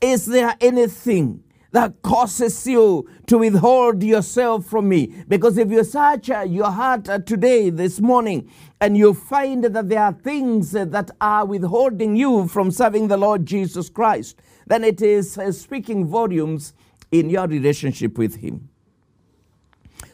Is 0.00 0.26
there 0.26 0.56
anything 0.60 1.44
that 1.72 2.00
causes 2.02 2.66
you 2.66 3.08
to 3.26 3.38
withhold 3.38 4.02
yourself 4.02 4.64
from 4.64 4.88
me. 4.88 5.14
Because 5.28 5.58
if 5.58 5.70
you 5.70 5.84
search 5.84 6.28
your 6.28 6.70
heart 6.70 7.04
today, 7.26 7.70
this 7.70 8.00
morning, 8.00 8.50
and 8.80 8.96
you 8.96 9.12
find 9.12 9.64
that 9.64 9.88
there 9.88 10.02
are 10.02 10.12
things 10.12 10.72
that 10.72 11.10
are 11.20 11.44
withholding 11.44 12.16
you 12.16 12.48
from 12.48 12.70
serving 12.70 13.08
the 13.08 13.16
Lord 13.16 13.44
Jesus 13.44 13.90
Christ, 13.90 14.40
then 14.68 14.84
it 14.84 15.00
is 15.02 15.38
uh, 15.38 15.50
speaking 15.50 16.04
volumes 16.04 16.74
in 17.10 17.30
your 17.30 17.46
relationship 17.46 18.18
with 18.18 18.36
Him. 18.36 18.68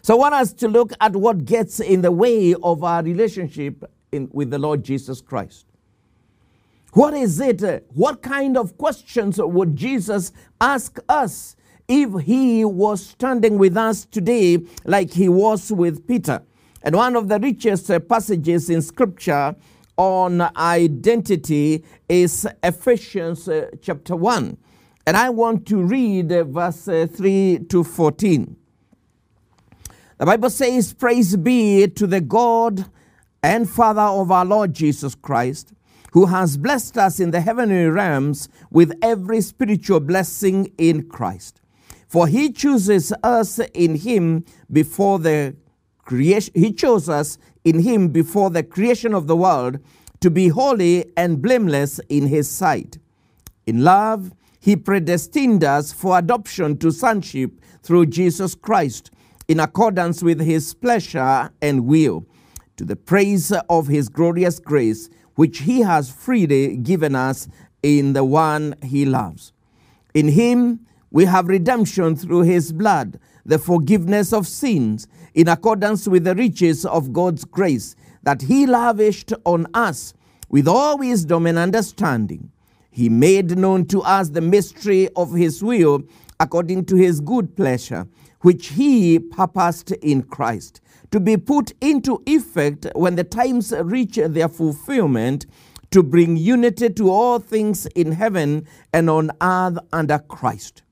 So 0.03 0.15
I 0.15 0.19
want 0.19 0.35
us 0.35 0.53
to 0.55 0.69
look 0.69 0.93
at 1.01 1.17
what 1.17 1.45
gets 1.45 1.81
in 1.81 2.03
the 2.03 2.13
way 2.13 2.55
of 2.63 2.85
our 2.85 3.03
relationship 3.03 3.85
in, 4.13 4.29
with 4.33 4.51
the 4.51 4.59
Lord 4.59 4.85
Jesus 4.85 5.21
Christ. 5.21 5.67
What 6.93 7.15
is 7.15 7.41
it? 7.41 7.63
Uh, 7.65 7.81
what 7.89 8.23
kind 8.23 8.57
of 8.57 8.79
questions 8.79 9.39
would 9.39 9.75
Jesus 9.75 10.33
ask 10.61 10.99
us 11.09 11.57
if 11.89 12.23
he 12.23 12.65
was 12.65 13.05
standing 13.05 13.59
with 13.59 13.77
us 13.77 14.05
today 14.05 14.59
like 14.85 15.13
he 15.13 15.29
was 15.29 15.73
with 15.73 16.07
Peter? 16.07 16.43
And 16.83 16.95
one 16.95 17.17
of 17.17 17.29
the 17.29 17.41
richest 17.41 17.91
uh, 17.91 17.99
passages 17.99 18.71
in 18.71 18.83
scripture 18.83 19.57
on 19.97 20.41
identity 20.57 21.85
is 22.09 22.47
Ephesians 22.63 23.49
uh, 23.49 23.71
chapter 23.81 24.17
1. 24.17 24.57
And 25.07 25.17
I 25.17 25.31
want 25.31 25.67
to 25.67 25.83
read 25.83 26.33
uh, 26.33 26.45
verse 26.45 26.89
uh, 26.89 27.07
3 27.11 27.67
to 27.69 27.85
14. 27.85 28.57
The 30.19 30.27
Bible 30.27 30.51
says, 30.51 30.95
Praise 30.95 31.37
be 31.37 31.87
to 31.89 32.07
the 32.07 32.21
God 32.21 32.91
and 33.43 33.69
Father 33.69 34.01
of 34.01 34.31
our 34.31 34.45
Lord 34.45 34.75
Jesus 34.75 35.15
Christ 35.15 35.75
who 36.15 36.27
has 36.27 36.57
blessed 36.57 36.97
us 36.97 37.19
in 37.19 37.33
the 37.33 37.41
heavenly 37.41 37.87
realms 37.87 38.49
with 38.71 38.97
every 39.03 39.41
spiritual 39.41 39.99
blessing 39.99 40.73
in 40.79 41.09
Christ. 41.09 41.61
For 42.07 42.29
he 42.29 42.53
chooses 42.53 43.13
us 43.25 43.59
in 43.75 43.97
him 43.97 44.45
before 44.71 45.19
the 45.19 45.57
creation 46.05 46.53
he 46.55 46.73
chose 46.73 47.09
us 47.09 47.39
in 47.65 47.81
him 47.81 48.09
before 48.09 48.51
the 48.51 48.63
creation 48.63 49.15
of 49.15 49.27
the 49.27 49.37
world 49.37 49.79
to 50.21 50.31
be 50.31 50.49
holy 50.49 51.05
and 51.17 51.43
blameless 51.43 52.01
in 52.09 52.27
his 52.27 52.49
sight. 52.49 52.99
In 53.67 53.85
love, 53.85 54.33
he 54.61 54.77
predestined 54.77 55.63
us 55.63 55.93
for 55.93 56.19
adoption 56.19 56.79
to 56.79 56.91
sonship 56.91 57.61
through 57.83 58.07
Jesus 58.07 58.55
Christ 58.55 59.11
in 59.49 59.61
accordance 59.61 60.23
with 60.23 60.41
his 60.41 60.73
pleasure 60.73 61.51
and 61.61 61.87
will, 61.87 62.27
to 62.77 62.85
the 62.85 62.97
praise 62.97 63.53
of 63.69 63.89
his 63.89 64.09
glorious 64.09 64.59
grace 64.59 65.11
which 65.35 65.61
he 65.61 65.81
has 65.81 66.11
freely 66.11 66.77
given 66.77 67.15
us 67.15 67.49
in 67.83 68.15
the 68.15 68.25
one 68.25 68.75
he 68.83 69.05
loves. 69.05 69.53
In 70.15 70.29
him 70.29 70.87
we 71.11 71.27
have 71.27 71.49
redemption 71.49 72.17
through 72.17 72.43
his 72.43 72.73
blood, 72.73 73.21
the 73.45 73.59
forgiveness 73.59 74.33
of 74.33 74.47
sins, 74.47 75.07
in 75.35 75.49
accordance 75.49 76.07
with 76.09 76.25
the 76.25 76.35
riches 76.35 76.87
of 76.87 77.13
God's 77.13 77.45
grace 77.45 77.97
that 78.23 78.43
he 78.43 78.67
lavished 78.67 79.33
on 79.45 79.67
us 79.75 80.15
with 80.49 80.69
all 80.69 80.99
wisdom 80.99 81.47
and 81.47 81.59
understanding. 81.59 82.51
He 82.91 83.09
made 83.09 83.59
known 83.59 83.87
to 83.87 84.03
us 84.03 84.31
the 84.31 84.41
mystery 84.41 85.09
of 85.17 85.35
his 85.35 85.63
will 85.63 86.05
according 86.39 86.85
to 86.87 86.97
his 86.97 87.21
good 87.21 87.57
pleasure 87.57 88.07
which 88.45 88.69
he 88.69 89.19
purposed 89.19 89.91
in 89.91 90.23
Christ, 90.23 90.83
to 91.11 91.19
be 91.19 91.39
put 91.39 91.73
into 91.81 92.23
effect 92.27 92.87
when 92.95 93.17
the 93.17 93.25
times 93.25 93.73
reach 93.73 94.17
their 94.17 94.49
fulfillment, 94.49 95.47
to 95.91 96.03
bring 96.03 96.37
unity 96.37 96.91
to 96.91 97.09
all 97.09 97.39
things 97.39 97.87
in 97.95 98.13
heaven 98.13 98.67
and 98.93 99.09
on 99.09 99.31
earth 99.41 99.79
under 99.95 100.19
Christ. 100.19 100.83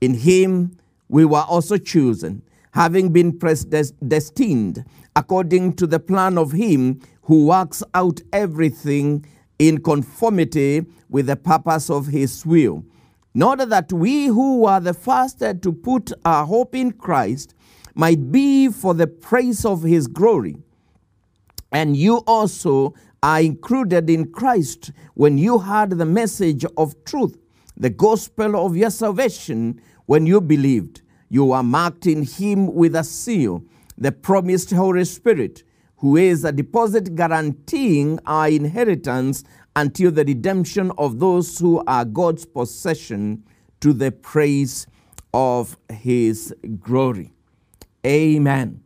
In 0.00 0.14
him 0.14 0.76
we 1.08 1.24
were 1.24 1.42
also 1.42 1.76
chosen, 1.76 2.42
having 2.72 3.12
been 3.12 3.38
predestined 3.38 4.84
according 5.14 5.74
to 5.74 5.86
the 5.86 6.00
plan 6.00 6.36
of 6.36 6.52
him 6.52 7.00
who 7.22 7.46
works 7.46 7.82
out 7.94 8.20
everything 8.32 9.24
in 9.58 9.80
conformity 9.82 10.84
with 11.08 11.26
the 11.26 11.36
purpose 11.36 11.88
of 11.90 12.06
his 12.06 12.44
will. 12.44 12.84
In 13.34 13.42
order 13.42 13.64
that 13.66 13.92
we 13.92 14.26
who 14.26 14.64
are 14.64 14.80
the 14.80 14.94
first 14.94 15.38
to 15.38 15.72
put 15.72 16.12
our 16.24 16.44
hope 16.46 16.74
in 16.74 16.92
Christ 16.92 17.54
might 17.94 18.32
be 18.32 18.68
for 18.68 18.94
the 18.94 19.06
praise 19.06 19.64
of 19.64 19.82
his 19.82 20.06
glory. 20.06 20.56
And 21.70 21.96
you 21.96 22.18
also 22.26 22.94
are 23.22 23.40
included 23.40 24.10
in 24.10 24.32
Christ 24.32 24.90
when 25.14 25.38
you 25.38 25.58
heard 25.58 25.90
the 25.90 26.06
message 26.06 26.64
of 26.76 26.94
truth, 27.04 27.36
the 27.76 27.90
gospel 27.90 28.56
of 28.66 28.76
your 28.76 28.90
salvation, 28.90 29.80
when 30.06 30.26
you 30.26 30.40
believed. 30.40 31.01
You 31.32 31.52
are 31.52 31.62
marked 31.62 32.06
in 32.06 32.24
him 32.24 32.74
with 32.74 32.94
a 32.94 33.02
seal, 33.02 33.64
the 33.96 34.12
promised 34.12 34.70
Holy 34.70 35.06
Spirit, 35.06 35.62
who 35.96 36.18
is 36.18 36.44
a 36.44 36.52
deposit 36.52 37.14
guaranteeing 37.14 38.18
our 38.26 38.50
inheritance 38.50 39.42
until 39.74 40.10
the 40.10 40.26
redemption 40.26 40.92
of 40.98 41.20
those 41.20 41.58
who 41.58 41.82
are 41.86 42.04
God's 42.04 42.44
possession 42.44 43.44
to 43.80 43.94
the 43.94 44.12
praise 44.12 44.86
of 45.32 45.78
his 45.90 46.54
glory. 46.80 47.32
Amen. 48.04 48.82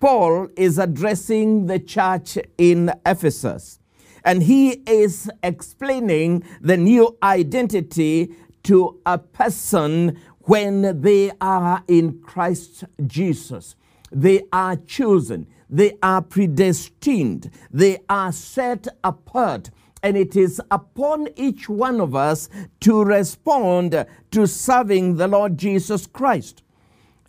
Paul 0.00 0.48
is 0.56 0.78
addressing 0.78 1.66
the 1.66 1.80
church 1.80 2.38
in 2.56 2.94
Ephesus 3.04 3.78
and 4.24 4.42
he 4.42 4.82
is 4.86 5.30
explaining 5.42 6.44
the 6.62 6.78
new 6.78 7.18
identity 7.22 8.34
to 8.62 9.00
a 9.06 9.18
person 9.18 10.18
when 10.48 11.02
they 11.02 11.30
are 11.42 11.84
in 11.88 12.18
Christ 12.20 12.84
Jesus. 13.06 13.76
They 14.10 14.44
are 14.50 14.76
chosen, 14.76 15.46
they 15.68 15.98
are 16.02 16.22
predestined, 16.22 17.50
they 17.70 17.98
are 18.08 18.32
set 18.32 18.88
apart 19.04 19.68
and 20.02 20.16
it 20.16 20.36
is 20.36 20.58
upon 20.70 21.28
each 21.36 21.68
one 21.68 22.00
of 22.00 22.14
us 22.14 22.48
to 22.80 23.04
respond 23.04 24.06
to 24.30 24.46
serving 24.46 25.16
the 25.16 25.28
Lord 25.28 25.58
Jesus 25.58 26.06
Christ. 26.06 26.62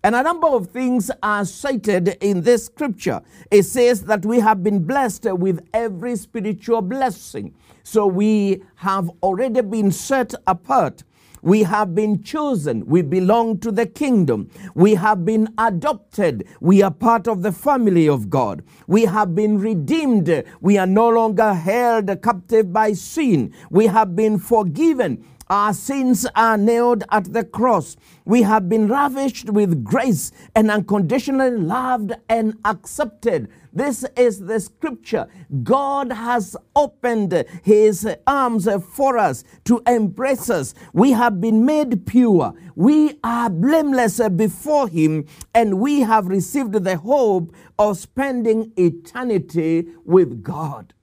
And 0.02 0.16
a 0.16 0.24
number 0.24 0.48
of 0.48 0.70
things 0.70 1.12
are 1.22 1.44
cited 1.44 2.16
in 2.22 2.44
this 2.44 2.68
scripture. 2.68 3.22
It 3.52 3.64
says 3.64 4.04
that 4.04 4.26
we 4.26 4.40
have 4.40 4.64
been 4.64 4.86
blessed 4.86 5.26
with 5.34 5.68
every 5.74 6.16
spiritual 6.16 6.82
blessing. 6.82 7.54
So 7.84 8.08
we 8.08 8.64
have 8.76 9.10
already 9.22 9.60
been 9.60 9.92
set 9.92 10.34
apart. 10.48 11.04
We 11.42 11.64
have 11.64 11.96
been 11.96 12.24
chosen. 12.24 12.86
We 12.86 13.02
belong 13.02 13.60
to 13.60 13.72
the 13.72 13.86
kingdom. 13.86 14.50
We 14.76 14.96
have 14.96 15.26
been 15.26 15.54
adopted. 15.58 16.48
We 16.60 16.82
are 16.82 16.92
part 16.92 17.28
of 17.28 17.42
the 17.42 17.52
family 17.52 18.08
of 18.10 18.30
God. 18.30 18.64
We 18.88 19.06
have 19.06 19.36
been 19.36 19.60
redeemed. 19.60 20.44
We 20.62 20.78
are 20.78 20.88
no 20.88 21.10
longer 21.10 21.54
held 21.54 22.22
captive 22.22 22.74
by 22.74 22.94
sin. 22.94 23.54
We 23.70 23.88
have 23.88 24.16
been 24.16 24.40
forgiven. 24.40 25.26
Our 25.50 25.74
sins 25.74 26.28
are 26.36 26.58
nailed 26.58 27.04
at 27.10 27.34
the 27.34 27.44
cross. 27.44 27.98
We 28.24 28.44
have 28.44 28.70
been 28.70 28.88
ravished 28.88 29.50
with 29.50 29.84
grace 29.84 30.32
and 30.56 30.70
unconditionally 30.70 31.58
loved 31.58 32.14
and 32.30 32.54
accepted. 32.66 33.50
This 33.74 34.06
is 34.16 34.42
the 34.42 34.60
scripture. 34.60 35.28
God 35.64 36.12
has 36.12 36.56
opened 36.76 37.46
his 37.64 38.08
arms 38.28 38.68
for 38.94 39.18
us 39.18 39.44
to 39.66 39.82
embrace 39.88 40.52
us. 40.52 40.76
We 40.94 41.14
have 41.14 41.42
been 41.42 41.66
made 41.66 42.06
pure. 42.06 42.54
We 42.76 43.18
are 43.24 43.50
blameless 43.50 44.22
before 44.36 44.88
him, 44.88 45.26
and 45.56 45.80
we 45.80 46.02
have 46.02 46.28
received 46.28 46.74
the 46.74 46.98
hope 46.98 47.56
of 47.80 47.98
spending 47.98 48.72
eternity 48.78 49.88
with 50.06 50.44
God. 50.44 50.94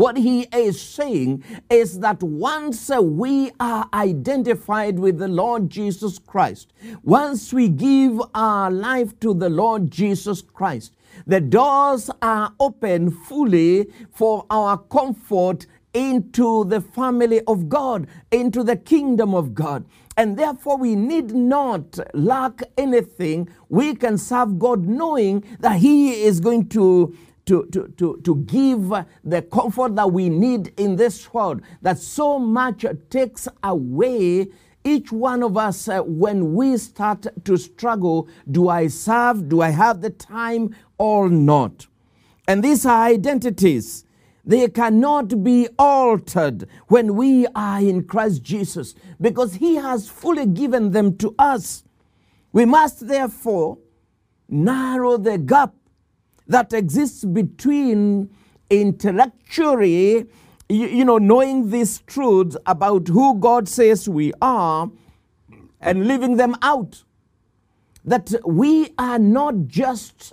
What 0.00 0.16
he 0.16 0.44
is 0.44 0.80
saying 0.80 1.44
is 1.68 2.00
that 2.00 2.22
once 2.22 2.88
we 2.88 3.50
are 3.60 3.86
identified 3.92 4.98
with 4.98 5.18
the 5.18 5.28
Lord 5.28 5.68
Jesus 5.68 6.18
Christ, 6.18 6.72
once 7.02 7.52
we 7.52 7.68
give 7.68 8.18
our 8.34 8.70
life 8.70 9.20
to 9.20 9.34
the 9.34 9.50
Lord 9.50 9.90
Jesus 9.90 10.40
Christ, 10.40 10.94
the 11.26 11.42
doors 11.42 12.08
are 12.22 12.54
open 12.58 13.10
fully 13.10 13.88
for 14.10 14.46
our 14.48 14.78
comfort 14.78 15.66
into 15.92 16.64
the 16.64 16.80
family 16.80 17.42
of 17.46 17.68
God, 17.68 18.06
into 18.30 18.64
the 18.64 18.76
kingdom 18.76 19.34
of 19.34 19.54
God. 19.54 19.84
And 20.16 20.38
therefore, 20.38 20.78
we 20.78 20.96
need 20.96 21.34
not 21.34 21.98
lack 22.14 22.62
anything. 22.78 23.50
We 23.68 23.94
can 23.94 24.16
serve 24.16 24.58
God 24.58 24.86
knowing 24.86 25.44
that 25.60 25.80
He 25.80 26.22
is 26.22 26.40
going 26.40 26.68
to 26.70 27.14
to, 27.46 27.66
to, 27.72 27.92
to, 27.96 28.20
to 28.24 28.36
give 28.46 28.92
the 29.24 29.42
comfort 29.42 29.96
that 29.96 30.12
we 30.12 30.28
need 30.28 30.72
in 30.78 30.96
this 30.96 31.32
world 31.32 31.62
that 31.82 31.98
so 31.98 32.38
much 32.38 32.84
takes 33.08 33.48
away 33.62 34.48
each 34.84 35.12
one 35.12 35.42
of 35.42 35.56
us 35.56 35.88
uh, 35.88 36.00
when 36.00 36.54
we 36.54 36.76
start 36.76 37.26
to 37.44 37.56
struggle 37.56 38.28
do 38.50 38.68
I 38.68 38.86
serve? 38.86 39.48
Do 39.48 39.60
I 39.60 39.70
have 39.70 40.00
the 40.00 40.10
time 40.10 40.74
or 40.98 41.28
not? 41.28 41.86
And 42.48 42.64
these 42.64 42.86
are 42.86 43.04
identities. 43.04 44.04
They 44.44 44.68
cannot 44.68 45.44
be 45.44 45.68
altered 45.78 46.66
when 46.88 47.14
we 47.14 47.46
are 47.54 47.80
in 47.80 48.04
Christ 48.04 48.42
Jesus 48.42 48.94
because 49.20 49.54
He 49.54 49.76
has 49.76 50.08
fully 50.08 50.46
given 50.46 50.92
them 50.92 51.16
to 51.18 51.34
us. 51.38 51.84
We 52.52 52.64
must 52.64 53.06
therefore 53.06 53.78
narrow 54.48 55.18
the 55.18 55.38
gap 55.38 55.74
that 56.50 56.72
exists 56.72 57.24
between 57.24 58.28
intellectually, 58.70 60.26
you, 60.68 60.86
you 60.88 61.04
know, 61.04 61.18
knowing 61.18 61.70
these 61.70 62.00
truths 62.00 62.56
about 62.66 63.06
who 63.06 63.38
God 63.38 63.68
says 63.68 64.08
we 64.08 64.32
are 64.42 64.90
and 65.80 66.08
living 66.08 66.36
them 66.36 66.56
out. 66.60 67.04
That 68.04 68.34
we 68.44 68.92
are 68.98 69.18
not 69.18 69.66
just 69.68 70.32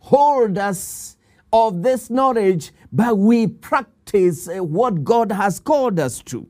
holders 0.00 1.16
of 1.52 1.82
this 1.82 2.10
knowledge, 2.10 2.72
but 2.92 3.16
we 3.16 3.46
practice 3.46 4.48
what 4.52 5.04
God 5.04 5.32
has 5.32 5.58
called 5.58 5.98
us 5.98 6.20
to. 6.24 6.46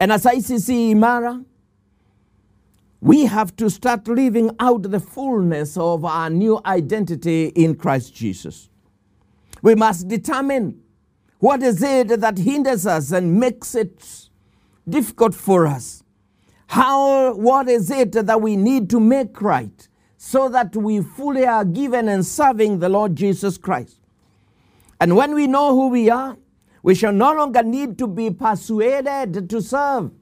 And 0.00 0.10
as 0.10 0.24
ICC 0.24 0.94
Imara, 0.94 1.44
we 3.02 3.26
have 3.26 3.54
to 3.56 3.68
start 3.68 4.06
living 4.06 4.54
out 4.60 4.84
the 4.84 5.00
fullness 5.00 5.76
of 5.76 6.04
our 6.04 6.30
new 6.30 6.60
identity 6.64 7.46
in 7.46 7.74
Christ 7.74 8.14
Jesus. 8.14 8.70
We 9.60 9.74
must 9.74 10.06
determine 10.06 10.80
what 11.40 11.64
is 11.64 11.82
it 11.82 12.20
that 12.20 12.38
hinders 12.38 12.86
us 12.86 13.10
and 13.10 13.40
makes 13.40 13.74
it 13.74 14.28
difficult 14.88 15.34
for 15.34 15.66
us. 15.66 16.04
How, 16.68 17.34
what 17.34 17.68
is 17.68 17.90
it 17.90 18.12
that 18.12 18.40
we 18.40 18.54
need 18.54 18.88
to 18.90 19.00
make 19.00 19.42
right 19.42 19.88
so 20.16 20.48
that 20.50 20.76
we 20.76 21.02
fully 21.02 21.44
are 21.44 21.64
given 21.64 22.08
and 22.08 22.24
serving 22.24 22.78
the 22.78 22.88
Lord 22.88 23.16
Jesus 23.16 23.58
Christ? 23.58 23.98
And 25.00 25.16
when 25.16 25.34
we 25.34 25.48
know 25.48 25.74
who 25.74 25.88
we 25.88 26.08
are, 26.08 26.36
we 26.84 26.94
shall 26.94 27.12
no 27.12 27.32
longer 27.34 27.64
need 27.64 27.98
to 27.98 28.06
be 28.06 28.30
persuaded 28.30 29.50
to 29.50 29.60
serve. 29.60 30.12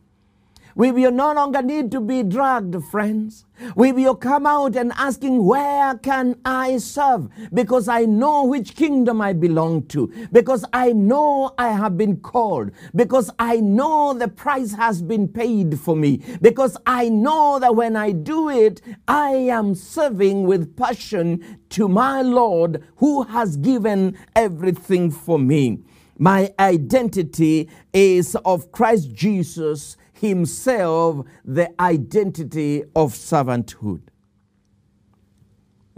We 0.75 0.93
will 0.93 1.11
no 1.11 1.33
longer 1.33 1.63
need 1.63 1.91
to 1.93 2.01
be 2.01 2.23
dragged, 2.23 2.83
friends. 2.85 3.45
We 3.75 3.93
will 3.93 4.15
come 4.15 4.47
out 4.47 4.77
and 4.77 4.93
asking, 4.97 5.45
Where 5.45 5.97
can 5.99 6.37
I 6.45 6.79
serve? 6.79 7.29
Because 7.53 7.89
I 7.89 8.05
know 8.05 8.45
which 8.45 8.75
kingdom 8.75 9.21
I 9.21 9.33
belong 9.33 9.87
to. 9.89 10.13
Because 10.33 10.65
I 10.73 10.93
know 10.93 11.55
I 11.59 11.69
have 11.69 11.97
been 11.97 12.19
called. 12.19 12.71
Because 12.95 13.31
I 13.39 13.57
know 13.57 14.15
the 14.15 14.29
price 14.29 14.73
has 14.75 15.03
been 15.03 15.29
paid 15.29 15.79
for 15.81 15.97
me. 15.97 16.23
Because 16.41 16.77
I 16.87 17.09
know 17.09 17.59
that 17.59 17.75
when 17.75 17.97
I 17.97 18.13
do 18.13 18.49
it, 18.49 18.81
I 19.09 19.31
am 19.31 19.75
serving 19.75 20.45
with 20.45 20.77
passion 20.77 21.59
to 21.71 21.89
my 21.89 22.23
Lord 22.23 22.85
who 22.97 23.25
has 23.25 23.57
given 23.57 24.17
everything 24.35 25.11
for 25.11 25.39
me. 25.39 25.83
My 26.19 26.53
identity 26.59 27.71
is 27.95 28.37
of 28.45 28.71
Christ 28.73 29.15
Jesus 29.15 29.97
himself 30.21 31.27
the 31.45 31.71
identity 31.81 32.85
of 32.95 33.15
servanthood. 33.15 34.03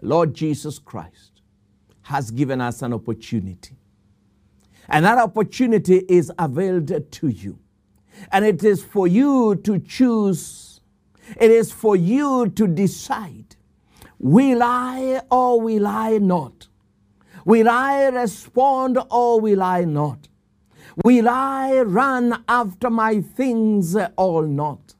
Lord 0.00 0.34
Jesus 0.34 0.78
Christ 0.78 1.42
has 2.02 2.30
given 2.30 2.60
us 2.60 2.82
an 2.82 2.92
opportunity. 2.92 3.76
And 4.88 5.04
that 5.04 5.18
opportunity 5.18 6.04
is 6.08 6.32
availed 6.38 7.12
to 7.12 7.28
you. 7.28 7.58
And 8.30 8.44
it 8.44 8.62
is 8.64 8.82
for 8.82 9.06
you 9.06 9.56
to 9.56 9.78
choose 9.78 10.72
It 11.40 11.50
is 11.50 11.72
for 11.72 11.96
you 11.96 12.48
to 12.50 12.66
decide 12.66 13.56
will 14.18 14.62
I 14.62 15.20
or 15.30 15.60
will 15.60 15.86
I 15.86 16.18
not? 16.18 16.68
Will 17.44 17.68
I 17.68 18.08
respond 18.08 18.98
or 19.10 19.40
will 19.40 19.62
I 19.62 19.84
not? 19.84 20.28
Will 21.04 21.28
I 21.28 21.80
run 21.80 22.44
after 22.48 22.90
my 22.90 23.20
things 23.20 23.96
or 24.16 24.46
not? 24.46 24.94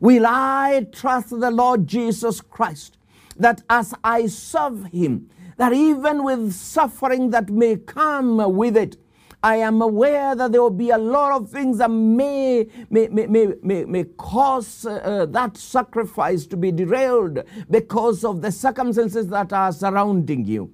Will 0.00 0.26
I 0.26 0.86
trust 0.92 1.30
the 1.30 1.50
Lord 1.50 1.86
Jesus 1.86 2.40
Christ 2.40 2.98
that 3.36 3.62
as 3.70 3.94
I 4.04 4.26
serve 4.26 4.86
Him, 4.86 5.30
that 5.56 5.72
even 5.72 6.24
with 6.24 6.52
suffering 6.52 7.30
that 7.30 7.50
may 7.50 7.76
come 7.76 8.54
with 8.54 8.76
it, 8.76 8.96
I 9.42 9.56
am 9.56 9.80
aware 9.80 10.34
that 10.34 10.52
there 10.52 10.60
will 10.60 10.68
be 10.68 10.90
a 10.90 10.98
lot 10.98 11.32
of 11.32 11.50
things 11.50 11.78
that 11.78 11.90
may, 11.90 12.66
may, 12.90 13.08
may, 13.08 13.26
may, 13.62 13.84
may, 13.84 14.04
cause 14.04 14.84
uh, 14.84 15.26
that 15.30 15.56
sacrifice 15.56 16.44
to 16.46 16.58
be 16.58 16.70
derailed 16.70 17.42
because 17.70 18.22
of 18.22 18.42
the 18.42 18.52
circumstances 18.52 19.28
that 19.28 19.54
are 19.54 19.72
surrounding 19.72 20.44
you. 20.44 20.72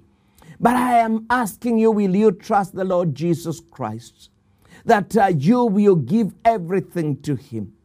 But 0.59 0.75
I 0.75 0.99
am 0.99 1.27
asking 1.31 1.79
you, 1.79 1.93
will 1.93 2.17
you 2.17 2.33
trust 2.33 2.75
the 2.75 2.85
Lord 2.85 3.15
Jesus 3.15 3.61
Christ? 3.61 4.31
That 4.87 5.17
uh, 5.17 5.27
you 5.37 5.65
will 5.65 5.97
give 5.97 6.33
everything 6.45 7.21
to 7.23 7.35
Him. 7.35 7.77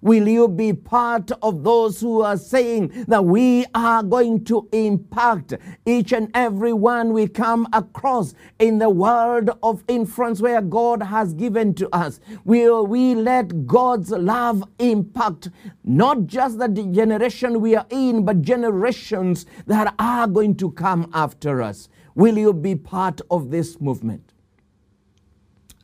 Will 0.00 0.28
you 0.28 0.46
be 0.48 0.72
part 0.72 1.32
of 1.42 1.64
those 1.64 2.00
who 2.00 2.22
are 2.22 2.36
saying 2.36 3.04
that 3.08 3.24
we 3.24 3.66
are 3.74 4.02
going 4.02 4.44
to 4.44 4.68
impact 4.72 5.54
each 5.86 6.12
and 6.12 6.30
every 6.34 6.72
one 6.72 7.12
we 7.12 7.26
come 7.26 7.66
across 7.72 8.32
in 8.60 8.78
the 8.78 8.90
world 8.90 9.50
of 9.62 9.82
influence 9.88 10.40
where 10.40 10.62
God 10.62 11.02
has 11.02 11.34
given 11.34 11.74
to 11.74 11.92
us? 11.94 12.20
Will 12.44 12.86
we 12.86 13.16
let 13.16 13.66
God's 13.66 14.10
love 14.10 14.62
impact 14.78 15.48
not 15.82 16.26
just 16.26 16.58
the 16.58 16.68
generation 16.68 17.60
we 17.60 17.74
are 17.74 17.86
in, 17.90 18.24
but 18.24 18.42
generations 18.42 19.46
that 19.66 19.94
are 19.98 20.28
going 20.28 20.54
to 20.56 20.70
come 20.70 21.10
after 21.12 21.60
us? 21.60 21.88
Will 22.14 22.38
you 22.38 22.52
be 22.52 22.76
part 22.76 23.20
of 23.30 23.50
this 23.50 23.80
movement? 23.80 24.32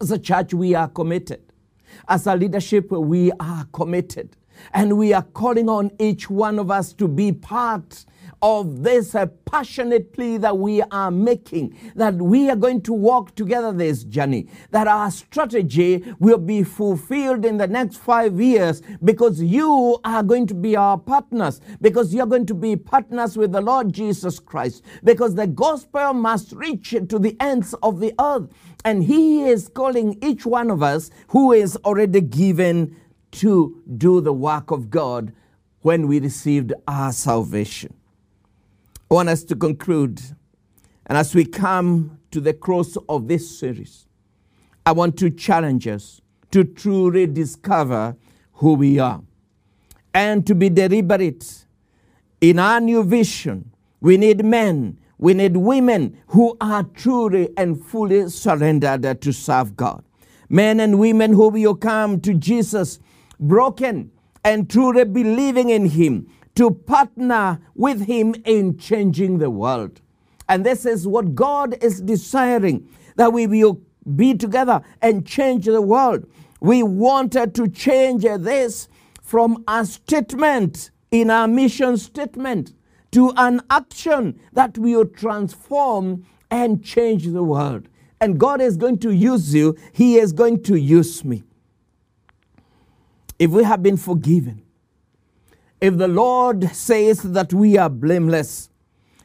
As 0.04 0.10
a 0.10 0.18
church, 0.18 0.52
we 0.52 0.74
are 0.74 0.88
committed. 0.88 1.40
As 2.06 2.26
a 2.26 2.36
leadership, 2.36 2.90
we 2.90 3.32
are 3.40 3.66
committed. 3.72 4.36
And 4.74 4.98
we 4.98 5.14
are 5.14 5.22
calling 5.22 5.70
on 5.70 5.92
each 5.98 6.28
one 6.28 6.58
of 6.58 6.70
us 6.70 6.92
to 6.92 7.08
be 7.08 7.32
part 7.32 8.04
of 8.44 8.82
this 8.82 9.14
uh, 9.14 9.24
passionate 9.46 10.12
plea 10.12 10.36
that 10.36 10.58
we 10.58 10.82
are 10.82 11.10
making, 11.10 11.74
that 11.96 12.14
we 12.16 12.50
are 12.50 12.56
going 12.56 12.82
to 12.82 12.92
walk 12.92 13.34
together 13.34 13.72
this 13.72 14.04
journey, 14.04 14.46
that 14.70 14.86
our 14.86 15.10
strategy 15.10 16.04
will 16.18 16.36
be 16.36 16.62
fulfilled 16.62 17.46
in 17.46 17.56
the 17.56 17.66
next 17.66 17.96
five 17.96 18.38
years 18.38 18.82
because 19.02 19.40
you 19.40 19.98
are 20.04 20.22
going 20.22 20.46
to 20.46 20.52
be 20.52 20.76
our 20.76 20.98
partners, 20.98 21.62
because 21.80 22.12
you're 22.12 22.26
going 22.26 22.44
to 22.44 22.52
be 22.52 22.76
partners 22.76 23.34
with 23.34 23.50
the 23.50 23.62
Lord 23.62 23.94
Jesus 23.94 24.38
Christ, 24.38 24.84
because 25.02 25.34
the 25.34 25.46
gospel 25.46 26.12
must 26.12 26.52
reach 26.52 26.90
to 26.90 27.18
the 27.18 27.34
ends 27.40 27.72
of 27.82 27.98
the 27.98 28.12
earth. 28.20 28.50
And 28.84 29.04
He 29.04 29.44
is 29.44 29.68
calling 29.68 30.18
each 30.22 30.44
one 30.44 30.70
of 30.70 30.82
us 30.82 31.10
who 31.28 31.52
is 31.52 31.76
already 31.76 32.20
given 32.20 32.94
to 33.32 33.82
do 33.96 34.20
the 34.20 34.34
work 34.34 34.70
of 34.70 34.90
God 34.90 35.32
when 35.80 36.06
we 36.06 36.20
received 36.20 36.74
our 36.86 37.10
salvation. 37.10 37.94
I 39.14 39.18
want 39.18 39.28
us 39.28 39.44
to 39.44 39.54
conclude, 39.54 40.20
and 41.06 41.16
as 41.16 41.36
we 41.36 41.44
come 41.44 42.18
to 42.32 42.40
the 42.40 42.52
close 42.52 42.98
of 43.08 43.28
this 43.28 43.60
series, 43.60 44.08
I 44.84 44.90
want 44.90 45.16
to 45.18 45.30
challenge 45.30 45.86
us 45.86 46.20
to 46.50 46.64
truly 46.64 47.28
discover 47.28 48.16
who 48.54 48.74
we 48.74 48.98
are 48.98 49.22
and 50.12 50.44
to 50.48 50.56
be 50.56 50.68
deliberate 50.68 51.64
in 52.40 52.58
our 52.58 52.80
new 52.80 53.04
vision. 53.04 53.70
We 54.00 54.16
need 54.16 54.44
men, 54.44 54.98
we 55.16 55.32
need 55.32 55.58
women 55.58 56.18
who 56.26 56.56
are 56.60 56.82
truly 56.82 57.50
and 57.56 57.86
fully 57.86 58.28
surrendered 58.30 59.20
to 59.20 59.32
serve 59.32 59.76
God. 59.76 60.02
Men 60.48 60.80
and 60.80 60.98
women 60.98 61.34
who 61.34 61.50
will 61.50 61.76
come 61.76 62.20
to 62.22 62.34
Jesus 62.34 62.98
broken 63.38 64.10
and 64.42 64.68
truly 64.68 65.04
believing 65.04 65.68
in 65.68 65.86
Him 65.86 66.26
to 66.56 66.70
partner 66.70 67.60
with 67.74 68.06
Him 68.06 68.34
in 68.44 68.78
changing 68.78 69.38
the 69.38 69.50
world. 69.50 70.00
And 70.48 70.64
this 70.64 70.86
is 70.86 71.06
what 71.06 71.34
God 71.34 71.76
is 71.82 72.00
desiring 72.00 72.88
that 73.16 73.32
we 73.32 73.46
will 73.46 73.80
be 74.16 74.34
together 74.34 74.82
and 75.00 75.26
change 75.26 75.66
the 75.66 75.80
world. 75.80 76.26
We 76.60 76.82
wanted 76.82 77.54
to 77.56 77.68
change 77.68 78.22
this 78.22 78.88
from 79.22 79.64
a 79.66 79.84
statement 79.86 80.90
in 81.10 81.30
our 81.30 81.48
mission 81.48 81.96
statement 81.96 82.74
to 83.12 83.32
an 83.36 83.62
action 83.70 84.40
that 84.52 84.76
will 84.76 85.04
transform 85.04 86.26
and 86.50 86.84
change 86.84 87.26
the 87.26 87.42
world. 87.42 87.88
And 88.20 88.38
God 88.38 88.60
is 88.60 88.76
going 88.76 88.98
to 89.00 89.12
use 89.12 89.54
you, 89.54 89.76
He 89.92 90.16
is 90.16 90.32
going 90.32 90.62
to 90.64 90.76
use 90.76 91.24
me. 91.24 91.44
If 93.38 93.50
we 93.50 93.64
have 93.64 93.82
been 93.82 93.96
forgiven, 93.96 94.63
if 95.84 95.98
the 95.98 96.08
Lord 96.08 96.74
says 96.74 97.20
that 97.20 97.52
we 97.52 97.76
are 97.76 97.90
blameless 97.90 98.70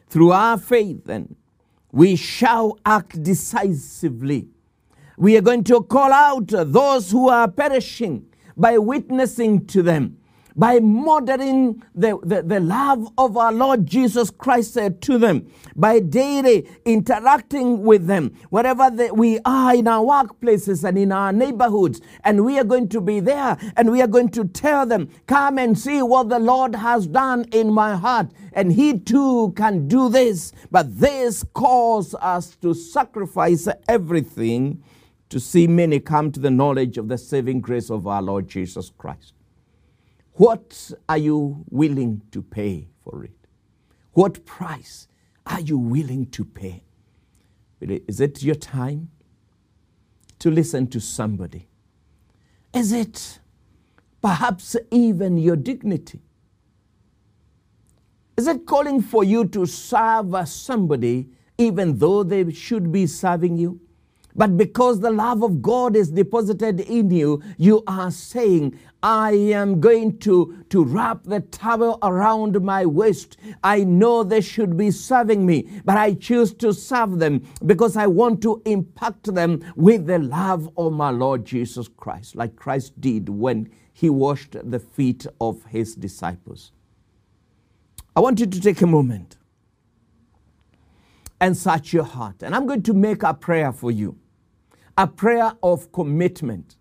through 0.10 0.34
our 0.34 0.58
faith, 0.58 1.06
then 1.06 1.38
we 1.93 2.17
shall 2.17 2.78
act 2.86 3.24
decisively. 3.24 4.50
We 5.17 5.38
are 5.38 5.41
going 5.41 5.63
to 5.65 5.82
call 5.84 6.12
out 6.12 6.48
those 6.50 7.12
who 7.12 7.30
are 7.30 7.50
perishing 7.50 8.26
by 8.58 8.78
witnessing 8.78 9.67
to 9.67 9.82
them 9.82 10.17
by 10.55 10.79
modeling 10.79 11.83
the, 11.95 12.19
the, 12.23 12.41
the, 12.41 12.59
love 12.59 13.07
of 13.17 13.38
our 13.38 13.51
Lord 13.51 13.85
Jesus 13.85 14.29
Christ 14.29 14.77
to 15.01 15.17
them, 15.17 15.51
by 15.75 15.99
daily 15.99 16.67
interacting 16.85 17.83
with 17.83 18.07
them, 18.07 18.35
wherever 18.49 18.89
we 19.13 19.39
are 19.45 19.75
in 19.75 19.88
our 19.88 20.03
workplaces 20.03 20.83
and 20.83 20.97
in 20.97 21.12
our 21.12 21.31
neighborhoods, 21.31 22.01
and 22.23 22.43
we 22.45 22.59
are 22.59 22.63
going 22.63 22.89
to 22.89 23.01
be 23.01 23.19
there 23.19 23.57
and 23.77 23.91
we 23.91 24.01
are 24.01 24.07
going 24.07 24.29
to 24.29 24.45
tell 24.45 24.85
them, 24.85 25.09
Come 25.27 25.57
and 25.57 25.77
see 25.77 26.01
what 26.01 26.29
the 26.29 26.39
Lord 26.39 26.75
has 26.75 27.07
done 27.07 27.45
in 27.51 27.71
my 27.71 27.95
heart, 27.95 28.27
and 28.53 28.71
He 28.71 28.99
too 28.99 29.53
can 29.55 29.88
do 29.88 30.09
this. 30.09 30.51
But 30.71 30.99
this 30.99 31.43
calls 31.53 32.15
us 32.15 32.55
to 32.57 32.73
sacrifice 32.73 33.67
everything 33.88 34.83
to 35.29 35.39
see 35.39 35.67
many 35.67 35.99
come 35.99 36.31
to 36.31 36.39
the 36.39 36.51
knowledge 36.51 36.97
of 36.97 37.07
the 37.07 37.17
saving 37.17 37.62
grace 37.62 37.89
of 37.89 38.07
our 38.07 38.21
Lord 38.21 38.47
Jesus 38.47 38.91
Christ. 38.97 39.33
What 40.39 40.91
are 41.10 41.17
you 41.17 41.65
willing 41.69 42.21
to 42.32 42.41
pay 42.41 42.88
for 43.04 43.25
it? 43.25 43.36
What 44.13 44.45
price 44.45 45.10
are 45.45 45.60
you 45.60 45.78
willing 45.78 46.28
to 46.28 46.45
pay? 46.45 46.86
Is 47.82 48.21
it 48.21 48.41
your 48.41 48.56
time 48.56 49.10
to 50.39 50.49
listen 50.49 50.88
to 50.91 51.02
somebody? 51.02 51.67
Is 52.73 52.93
it 52.93 53.41
perhaps 54.21 54.78
even 54.91 55.38
your 55.38 55.58
dignity? 55.58 56.21
Is 58.38 58.47
it 58.47 58.65
calling 58.65 59.02
for 59.02 59.25
you 59.25 59.43
to 59.43 59.65
serve 59.65 60.47
somebody 60.47 61.28
even 61.58 61.97
though 61.97 62.23
they 62.23 62.49
should 62.54 62.93
be 62.93 63.08
serving 63.08 63.58
you? 63.58 63.82
But 64.36 64.58
because 64.58 65.00
the 65.00 65.10
love 65.10 65.44
of 65.44 65.62
God 65.62 65.96
is 65.96 66.12
deposited 66.12 66.80
in 66.82 67.10
you, 67.12 67.42
you 67.58 67.84
are 67.88 68.12
saying, 68.12 68.80
I 69.02 69.32
am 69.32 69.80
going 69.80 70.20
to, 70.20 70.63
to 70.70 70.84
wrap 70.84 71.24
the 71.24 71.39
towel 71.39 71.98
around 72.04 72.62
my 72.62 72.86
waist. 72.86 73.38
I 73.63 73.84
know 73.84 74.24
they 74.24 74.42
should 74.42 74.78
be 74.78 74.92
serving 74.92 75.46
me, 75.46 75.82
but 75.86 75.98
I 75.98 76.13
choose 76.13 76.54
to 76.56 76.74
serve 76.74 77.20
them 77.20 77.48
because 77.65 77.98
I 77.98 78.08
want 78.08 78.42
to 78.44 78.62
impact 78.65 79.34
them 79.34 79.63
with 79.76 80.06
the 80.06 80.20
love 80.20 80.70
of 80.78 80.94
my 80.94 81.10
Lord 81.10 81.46
Jesus 81.46 81.88
Christ, 81.88 82.36
like 82.36 82.56
Christ 82.56 83.00
did 83.00 83.30
when 83.30 83.70
he 83.94 84.10
washed 84.10 84.56
the 84.63 84.80
feet 84.80 85.26
of 85.42 85.65
his 85.65 85.96
disciples. 85.96 86.72
I 88.15 88.20
want 88.20 88.39
you 88.39 88.46
to 88.46 88.62
take 88.62 88.82
a 88.82 88.88
moment 88.88 89.38
and 91.41 91.56
search 91.58 91.93
your 91.93 92.04
heart. 92.04 92.43
And 92.43 92.54
I'm 92.56 92.65
going 92.65 92.84
to 92.84 92.93
make 92.93 93.23
a 93.23 93.34
prayer 93.34 93.71
for 93.71 93.91
you 93.91 94.17
a 94.97 95.08
prayer 95.08 95.54
of 95.63 95.89
commitment, 95.93 96.75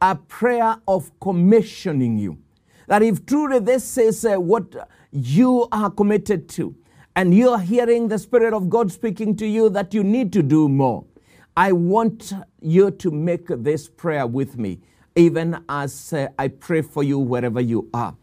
a 0.00 0.16
prayer 0.16 0.76
of 0.88 1.10
commissioning 1.20 2.16
you. 2.16 2.38
That 2.86 3.02
if 3.02 3.26
truly 3.26 3.58
this 3.58 3.98
is 3.98 4.24
uh, 4.24 4.36
what 4.36 4.88
you 5.12 5.68
are 5.70 5.90
committed 5.90 6.48
to, 6.50 6.74
and 7.14 7.34
you 7.34 7.50
are 7.50 7.58
hearing 7.58 8.08
the 8.08 8.18
Spirit 8.18 8.54
of 8.54 8.70
God 8.70 8.90
speaking 8.90 9.36
to 9.36 9.46
you 9.46 9.68
that 9.70 9.92
you 9.92 10.02
need 10.02 10.32
to 10.32 10.42
do 10.42 10.70
more, 10.70 11.04
I 11.54 11.72
want 11.72 12.32
you 12.62 12.92
to 12.92 13.10
make 13.10 13.46
this 13.48 13.90
prayer 13.90 14.26
with 14.26 14.56
me, 14.56 14.80
even 15.14 15.62
as 15.68 16.14
uh, 16.14 16.28
I 16.38 16.48
pray 16.48 16.80
for 16.80 17.02
you 17.02 17.18
wherever 17.18 17.60
you 17.60 17.90
are. 17.92 18.16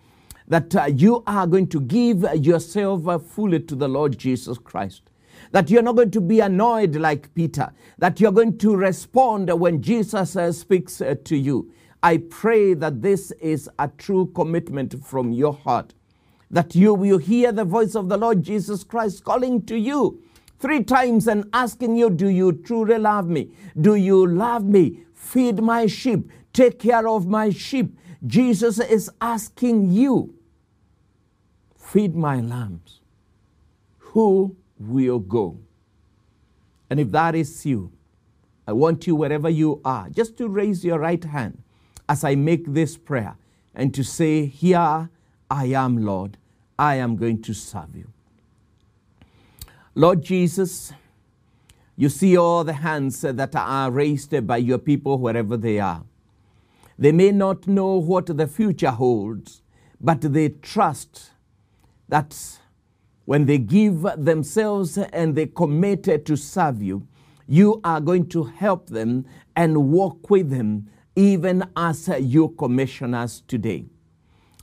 That 0.47 0.75
uh, 0.75 0.85
you 0.85 1.21
are 1.27 1.45
going 1.45 1.67
to 1.67 1.81
give 1.81 2.23
yourself 2.43 3.07
uh, 3.07 3.19
fully 3.19 3.59
to 3.59 3.75
the 3.75 3.87
Lord 3.87 4.17
Jesus 4.17 4.57
Christ 4.57 5.06
that 5.51 5.69
you're 5.69 5.81
not 5.81 5.95
going 5.95 6.11
to 6.11 6.21
be 6.21 6.39
annoyed 6.39 6.95
like 6.95 7.33
Peter, 7.33 7.71
that 7.97 8.19
you're 8.19 8.31
going 8.31 8.57
to 8.59 8.75
respond 8.75 9.49
when 9.59 9.81
Jesus 9.81 10.35
uh, 10.35 10.51
speaks 10.51 11.01
uh, 11.01 11.15
to 11.25 11.37
you. 11.37 11.71
I 12.03 12.17
pray 12.17 12.73
that 12.75 13.01
this 13.01 13.31
is 13.41 13.69
a 13.79 13.87
true 13.87 14.27
commitment 14.27 15.03
from 15.03 15.31
your 15.31 15.53
heart, 15.53 15.93
that 16.51 16.75
you 16.75 16.93
will 16.93 17.17
hear 17.17 17.51
the 17.51 17.65
voice 17.65 17.95
of 17.95 18.09
the 18.09 18.17
Lord 18.17 18.43
Jesus 18.43 18.83
Christ 18.83 19.23
calling 19.23 19.65
to 19.65 19.77
you 19.77 20.21
three 20.59 20.83
times 20.83 21.27
and 21.27 21.49
asking 21.53 21.97
you, 21.97 22.09
Do 22.09 22.27
you 22.27 22.51
truly 22.53 22.97
love 22.97 23.27
me? 23.27 23.51
Do 23.79 23.95
you 23.95 24.25
love 24.27 24.63
me? 24.63 25.03
Feed 25.13 25.61
my 25.61 25.87
sheep, 25.87 26.31
take 26.53 26.79
care 26.79 27.07
of 27.07 27.27
my 27.27 27.49
sheep. 27.49 27.97
Jesus 28.25 28.79
is 28.79 29.09
asking 29.21 29.91
you, 29.91 30.33
Feed 31.77 32.15
my 32.15 32.41
lambs. 32.41 33.01
Who 33.97 34.55
will 34.79 35.19
go? 35.19 35.59
And 36.89 36.99
if 36.99 37.11
that 37.11 37.35
is 37.35 37.65
you, 37.65 37.91
I 38.67 38.73
want 38.73 39.07
you, 39.07 39.15
wherever 39.15 39.49
you 39.49 39.81
are, 39.85 40.09
just 40.09 40.37
to 40.37 40.49
raise 40.49 40.83
your 40.83 40.99
right 40.99 41.23
hand 41.23 41.63
as 42.09 42.23
I 42.23 42.35
make 42.35 42.73
this 42.73 42.97
prayer 42.97 43.37
and 43.73 43.93
to 43.93 44.03
say, 44.03 44.45
Here 44.45 45.09
I 45.49 45.65
am, 45.65 46.03
Lord. 46.03 46.37
I 46.77 46.95
am 46.95 47.15
going 47.15 47.41
to 47.43 47.53
serve 47.53 47.95
you. 47.95 48.09
Lord 49.95 50.21
Jesus, 50.21 50.93
you 51.95 52.09
see 52.09 52.37
all 52.37 52.63
the 52.63 52.73
hands 52.73 53.21
that 53.21 53.55
are 53.55 53.89
raised 53.89 54.45
by 54.45 54.57
your 54.57 54.77
people 54.77 55.17
wherever 55.17 55.57
they 55.57 55.79
are. 55.79 56.03
They 56.99 57.11
may 57.11 57.31
not 57.31 57.67
know 57.67 57.97
what 57.97 58.25
the 58.37 58.47
future 58.47 58.91
holds, 58.91 59.61
but 59.99 60.21
they 60.21 60.49
trust 60.49 61.31
that 62.09 62.59
when 63.27 63.45
they 63.45 63.57
give 63.57 64.05
themselves 64.15 64.97
and 64.97 65.35
they 65.35 65.45
commit 65.45 66.25
to 66.25 66.37
serve 66.37 66.81
you, 66.81 67.05
you 67.45 67.81
are 67.83 67.99
going 67.99 68.25
to 68.25 68.45
help 68.45 68.87
them 68.87 69.25
and 69.53 69.91
walk 69.91 70.29
with 70.29 70.49
them 70.49 70.89
even 71.13 71.61
as 71.75 72.07
you 72.21 72.47
commission 72.57 73.13
us 73.13 73.43
today. 73.45 73.83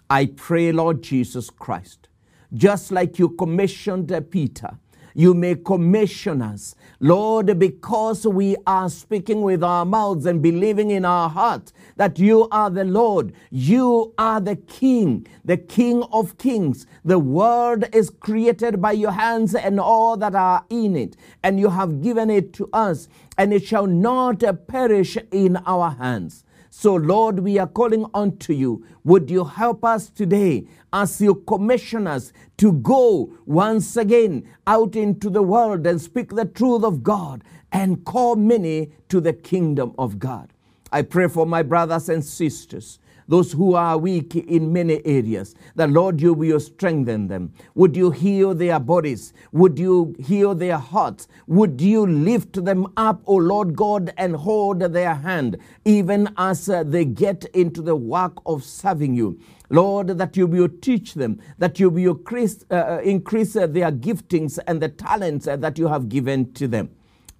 I 0.09 0.25
pray, 0.35 0.73
Lord 0.73 1.03
Jesus 1.03 1.51
Christ, 1.51 2.09
just 2.55 2.91
like 2.91 3.19
you 3.19 3.29
commissioned 3.29 4.11
Peter, 4.31 4.79
you 5.15 5.33
may 5.33 5.55
commission 5.55 6.43
us. 6.43 6.75
Lord, 7.01 7.59
because 7.59 8.27
we 8.27 8.57
are 8.67 8.91
speaking 8.91 9.43
with 9.43 9.63
our 9.63 9.85
mouths 9.85 10.27
and 10.27 10.43
believing 10.43 10.91
in 10.91 11.05
our 11.05 11.29
heart 11.29 11.73
that 11.97 12.19
you 12.19 12.49
are 12.51 12.71
the 12.71 12.85
Lord, 12.85 13.33
you 13.51 14.13
are 14.19 14.41
the 14.41 14.57
King, 14.57 15.27
the 15.45 15.57
King 15.57 16.03
of 16.13 16.37
kings. 16.39 16.87
The 17.05 17.19
world 17.19 17.85
is 17.93 18.11
created 18.11 18.83
by 18.83 18.93
your 18.93 19.13
hands 19.13 19.55
and 19.55 19.79
all 19.81 20.17
that 20.17 20.35
are 20.35 20.65
in 20.69 20.97
it, 20.97 21.17
and 21.43 21.59
you 21.61 21.71
have 21.71 22.03
given 22.03 22.31
it 22.31 22.53
to 22.55 22.69
us, 22.73 23.09
and 23.39 23.53
it 23.53 23.65
shall 23.65 23.87
not 23.87 24.43
perish 24.67 25.17
in 25.31 25.57
our 25.59 25.91
hands. 25.91 26.44
So, 26.77 26.97
Lord, 26.97 27.39
we 27.39 27.57
are 27.61 27.69
calling 27.69 28.05
unto 28.13 28.53
you. 28.53 28.85
Would 29.05 29.31
you 29.31 29.45
help 29.45 29.85
us 29.85 30.11
today 30.11 30.67
as 30.93 31.21
you 31.21 31.37
commission 31.37 32.09
us 32.09 32.33
to 32.59 32.73
go 32.73 33.33
once 33.47 33.97
again 33.97 34.49
out 34.67 34.97
into 34.97 35.31
the 35.31 35.41
world 35.41 35.87
and 35.87 36.01
speak 36.01 36.31
the 36.35 36.45
truth 36.45 36.83
of 36.83 37.05
God 37.05 37.45
and 37.71 38.05
call 38.05 38.35
many 38.35 38.91
to 39.09 39.21
the 39.21 39.33
kingdom 39.33 39.95
of 39.97 40.19
God? 40.19 40.53
I 40.91 41.03
pray 41.03 41.29
for 41.29 41.47
my 41.47 41.63
brothers 41.63 42.09
and 42.09 42.25
sisters 42.25 42.99
those 43.29 43.53
who 43.53 43.75
are 43.75 43.97
weak 43.99 44.35
in 44.37 44.73
many 44.73 45.05
areas. 45.07 45.55
The 45.75 45.87
Lord, 45.87 46.21
you 46.21 46.35
will 46.35 46.61
strengthen 46.61 47.29
them. 47.29 47.53
Would 47.75 47.97
you 47.97 48.11
heal 48.11 48.55
their 48.55 48.79
bodies? 48.79 49.33
Would 49.53 49.79
you 49.79 50.15
heal 50.19 50.55
their 50.55 50.79
hearts? 50.79 51.29
Would 51.47 51.81
you 51.81 52.07
lift 52.07 52.65
them 52.65 52.93
up, 52.97 53.23
O 53.27 53.37
Lord 53.37 53.77
God, 53.77 54.13
and 54.17 54.37
hold 54.37 54.81
their 54.81 55.15
hand, 55.15 55.59
even 55.85 56.29
as 56.37 56.67
they 56.67 57.05
get 57.05 57.45
into 57.55 57.83
the 57.83 57.97
work 57.97 58.35
of 58.47 58.65
serving 58.65 59.15
you? 59.15 59.39
Lord, 59.71 60.09
that 60.09 60.37
you 60.37 60.47
will 60.47 60.69
teach 60.69 61.15
them, 61.15 61.41
that 61.59 61.81
you 61.81 61.91
will 61.91 62.13
increase, 62.13 62.65
uh, 62.71 63.01
increase 63.03 63.57
uh, 63.57 63.67
their 63.67 63.91
giftings 63.91 64.59
and 64.67 64.81
the 64.81 64.89
talents 64.89 65.47
that 65.47 65.79
you 65.79 65.89
have 65.89 66.09
given 66.09 66.53
to 66.53 66.69
them. 66.69 66.91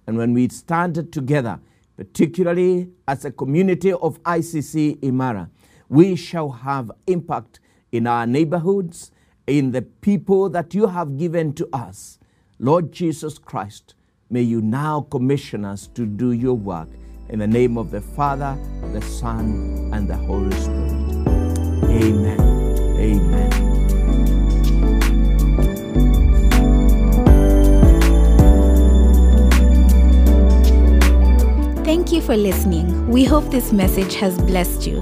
And 0.07 0.17
when 0.17 0.33
we 0.33 0.49
stand 0.49 1.11
together, 1.11 1.59
particularly 1.97 2.89
as 3.07 3.25
a 3.25 3.31
community 3.31 3.93
of 3.93 4.21
ICC 4.23 4.99
Imara, 4.99 5.49
we 5.89 6.15
shall 6.15 6.49
have 6.49 6.91
impact 7.07 7.59
in 7.91 8.07
our 8.07 8.25
neighborhoods, 8.25 9.11
in 9.47 9.71
the 9.71 9.81
people 9.81 10.49
that 10.49 10.73
you 10.73 10.87
have 10.87 11.17
given 11.17 11.53
to 11.53 11.67
us. 11.71 12.19
Lord 12.59 12.91
Jesus 12.91 13.37
Christ, 13.37 13.95
may 14.29 14.41
you 14.41 14.61
now 14.61 15.01
commission 15.09 15.65
us 15.65 15.87
to 15.87 16.05
do 16.05 16.31
your 16.31 16.55
work 16.55 16.89
in 17.29 17.39
the 17.39 17.47
name 17.47 17.77
of 17.77 17.91
the 17.91 18.01
Father, 18.01 18.57
the 18.93 19.01
Son, 19.01 19.91
and 19.93 20.07
the 20.07 20.15
Holy 20.15 20.55
Spirit. 20.55 20.91
Amen. 21.89 22.44
Thank 31.95 32.11
you 32.11 32.19
for 32.21 32.35
listening. 32.35 33.07
We 33.07 33.23
hope 33.23 33.51
this 33.51 33.71
message 33.71 34.15
has 34.15 34.37
blessed 34.37 34.85
you. 34.85 35.01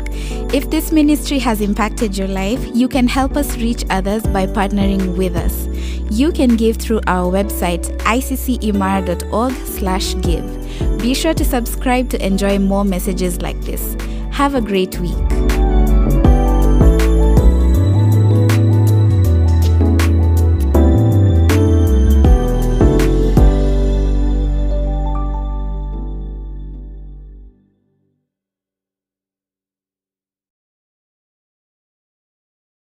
If 0.53 0.69
this 0.69 0.91
ministry 0.91 1.39
has 1.39 1.59
impacted 1.59 2.15
your 2.15 2.27
life, 2.27 2.63
you 2.71 2.87
can 2.87 3.07
help 3.07 3.35
us 3.35 3.57
reach 3.57 3.83
others 3.89 4.21
by 4.21 4.45
partnering 4.45 5.17
with 5.17 5.35
us. 5.35 5.65
You 6.11 6.31
can 6.31 6.55
give 6.55 6.77
through 6.77 7.01
our 7.07 7.31
website 7.31 7.89
iccimara.org/give. 8.01 11.01
Be 11.01 11.15
sure 11.15 11.33
to 11.33 11.43
subscribe 11.43 12.11
to 12.11 12.23
enjoy 12.23 12.59
more 12.59 12.85
messages 12.85 13.41
like 13.41 13.59
this. 13.61 13.97
Have 14.29 14.53
a 14.53 14.61
great 14.61 14.99
week. 14.99 15.17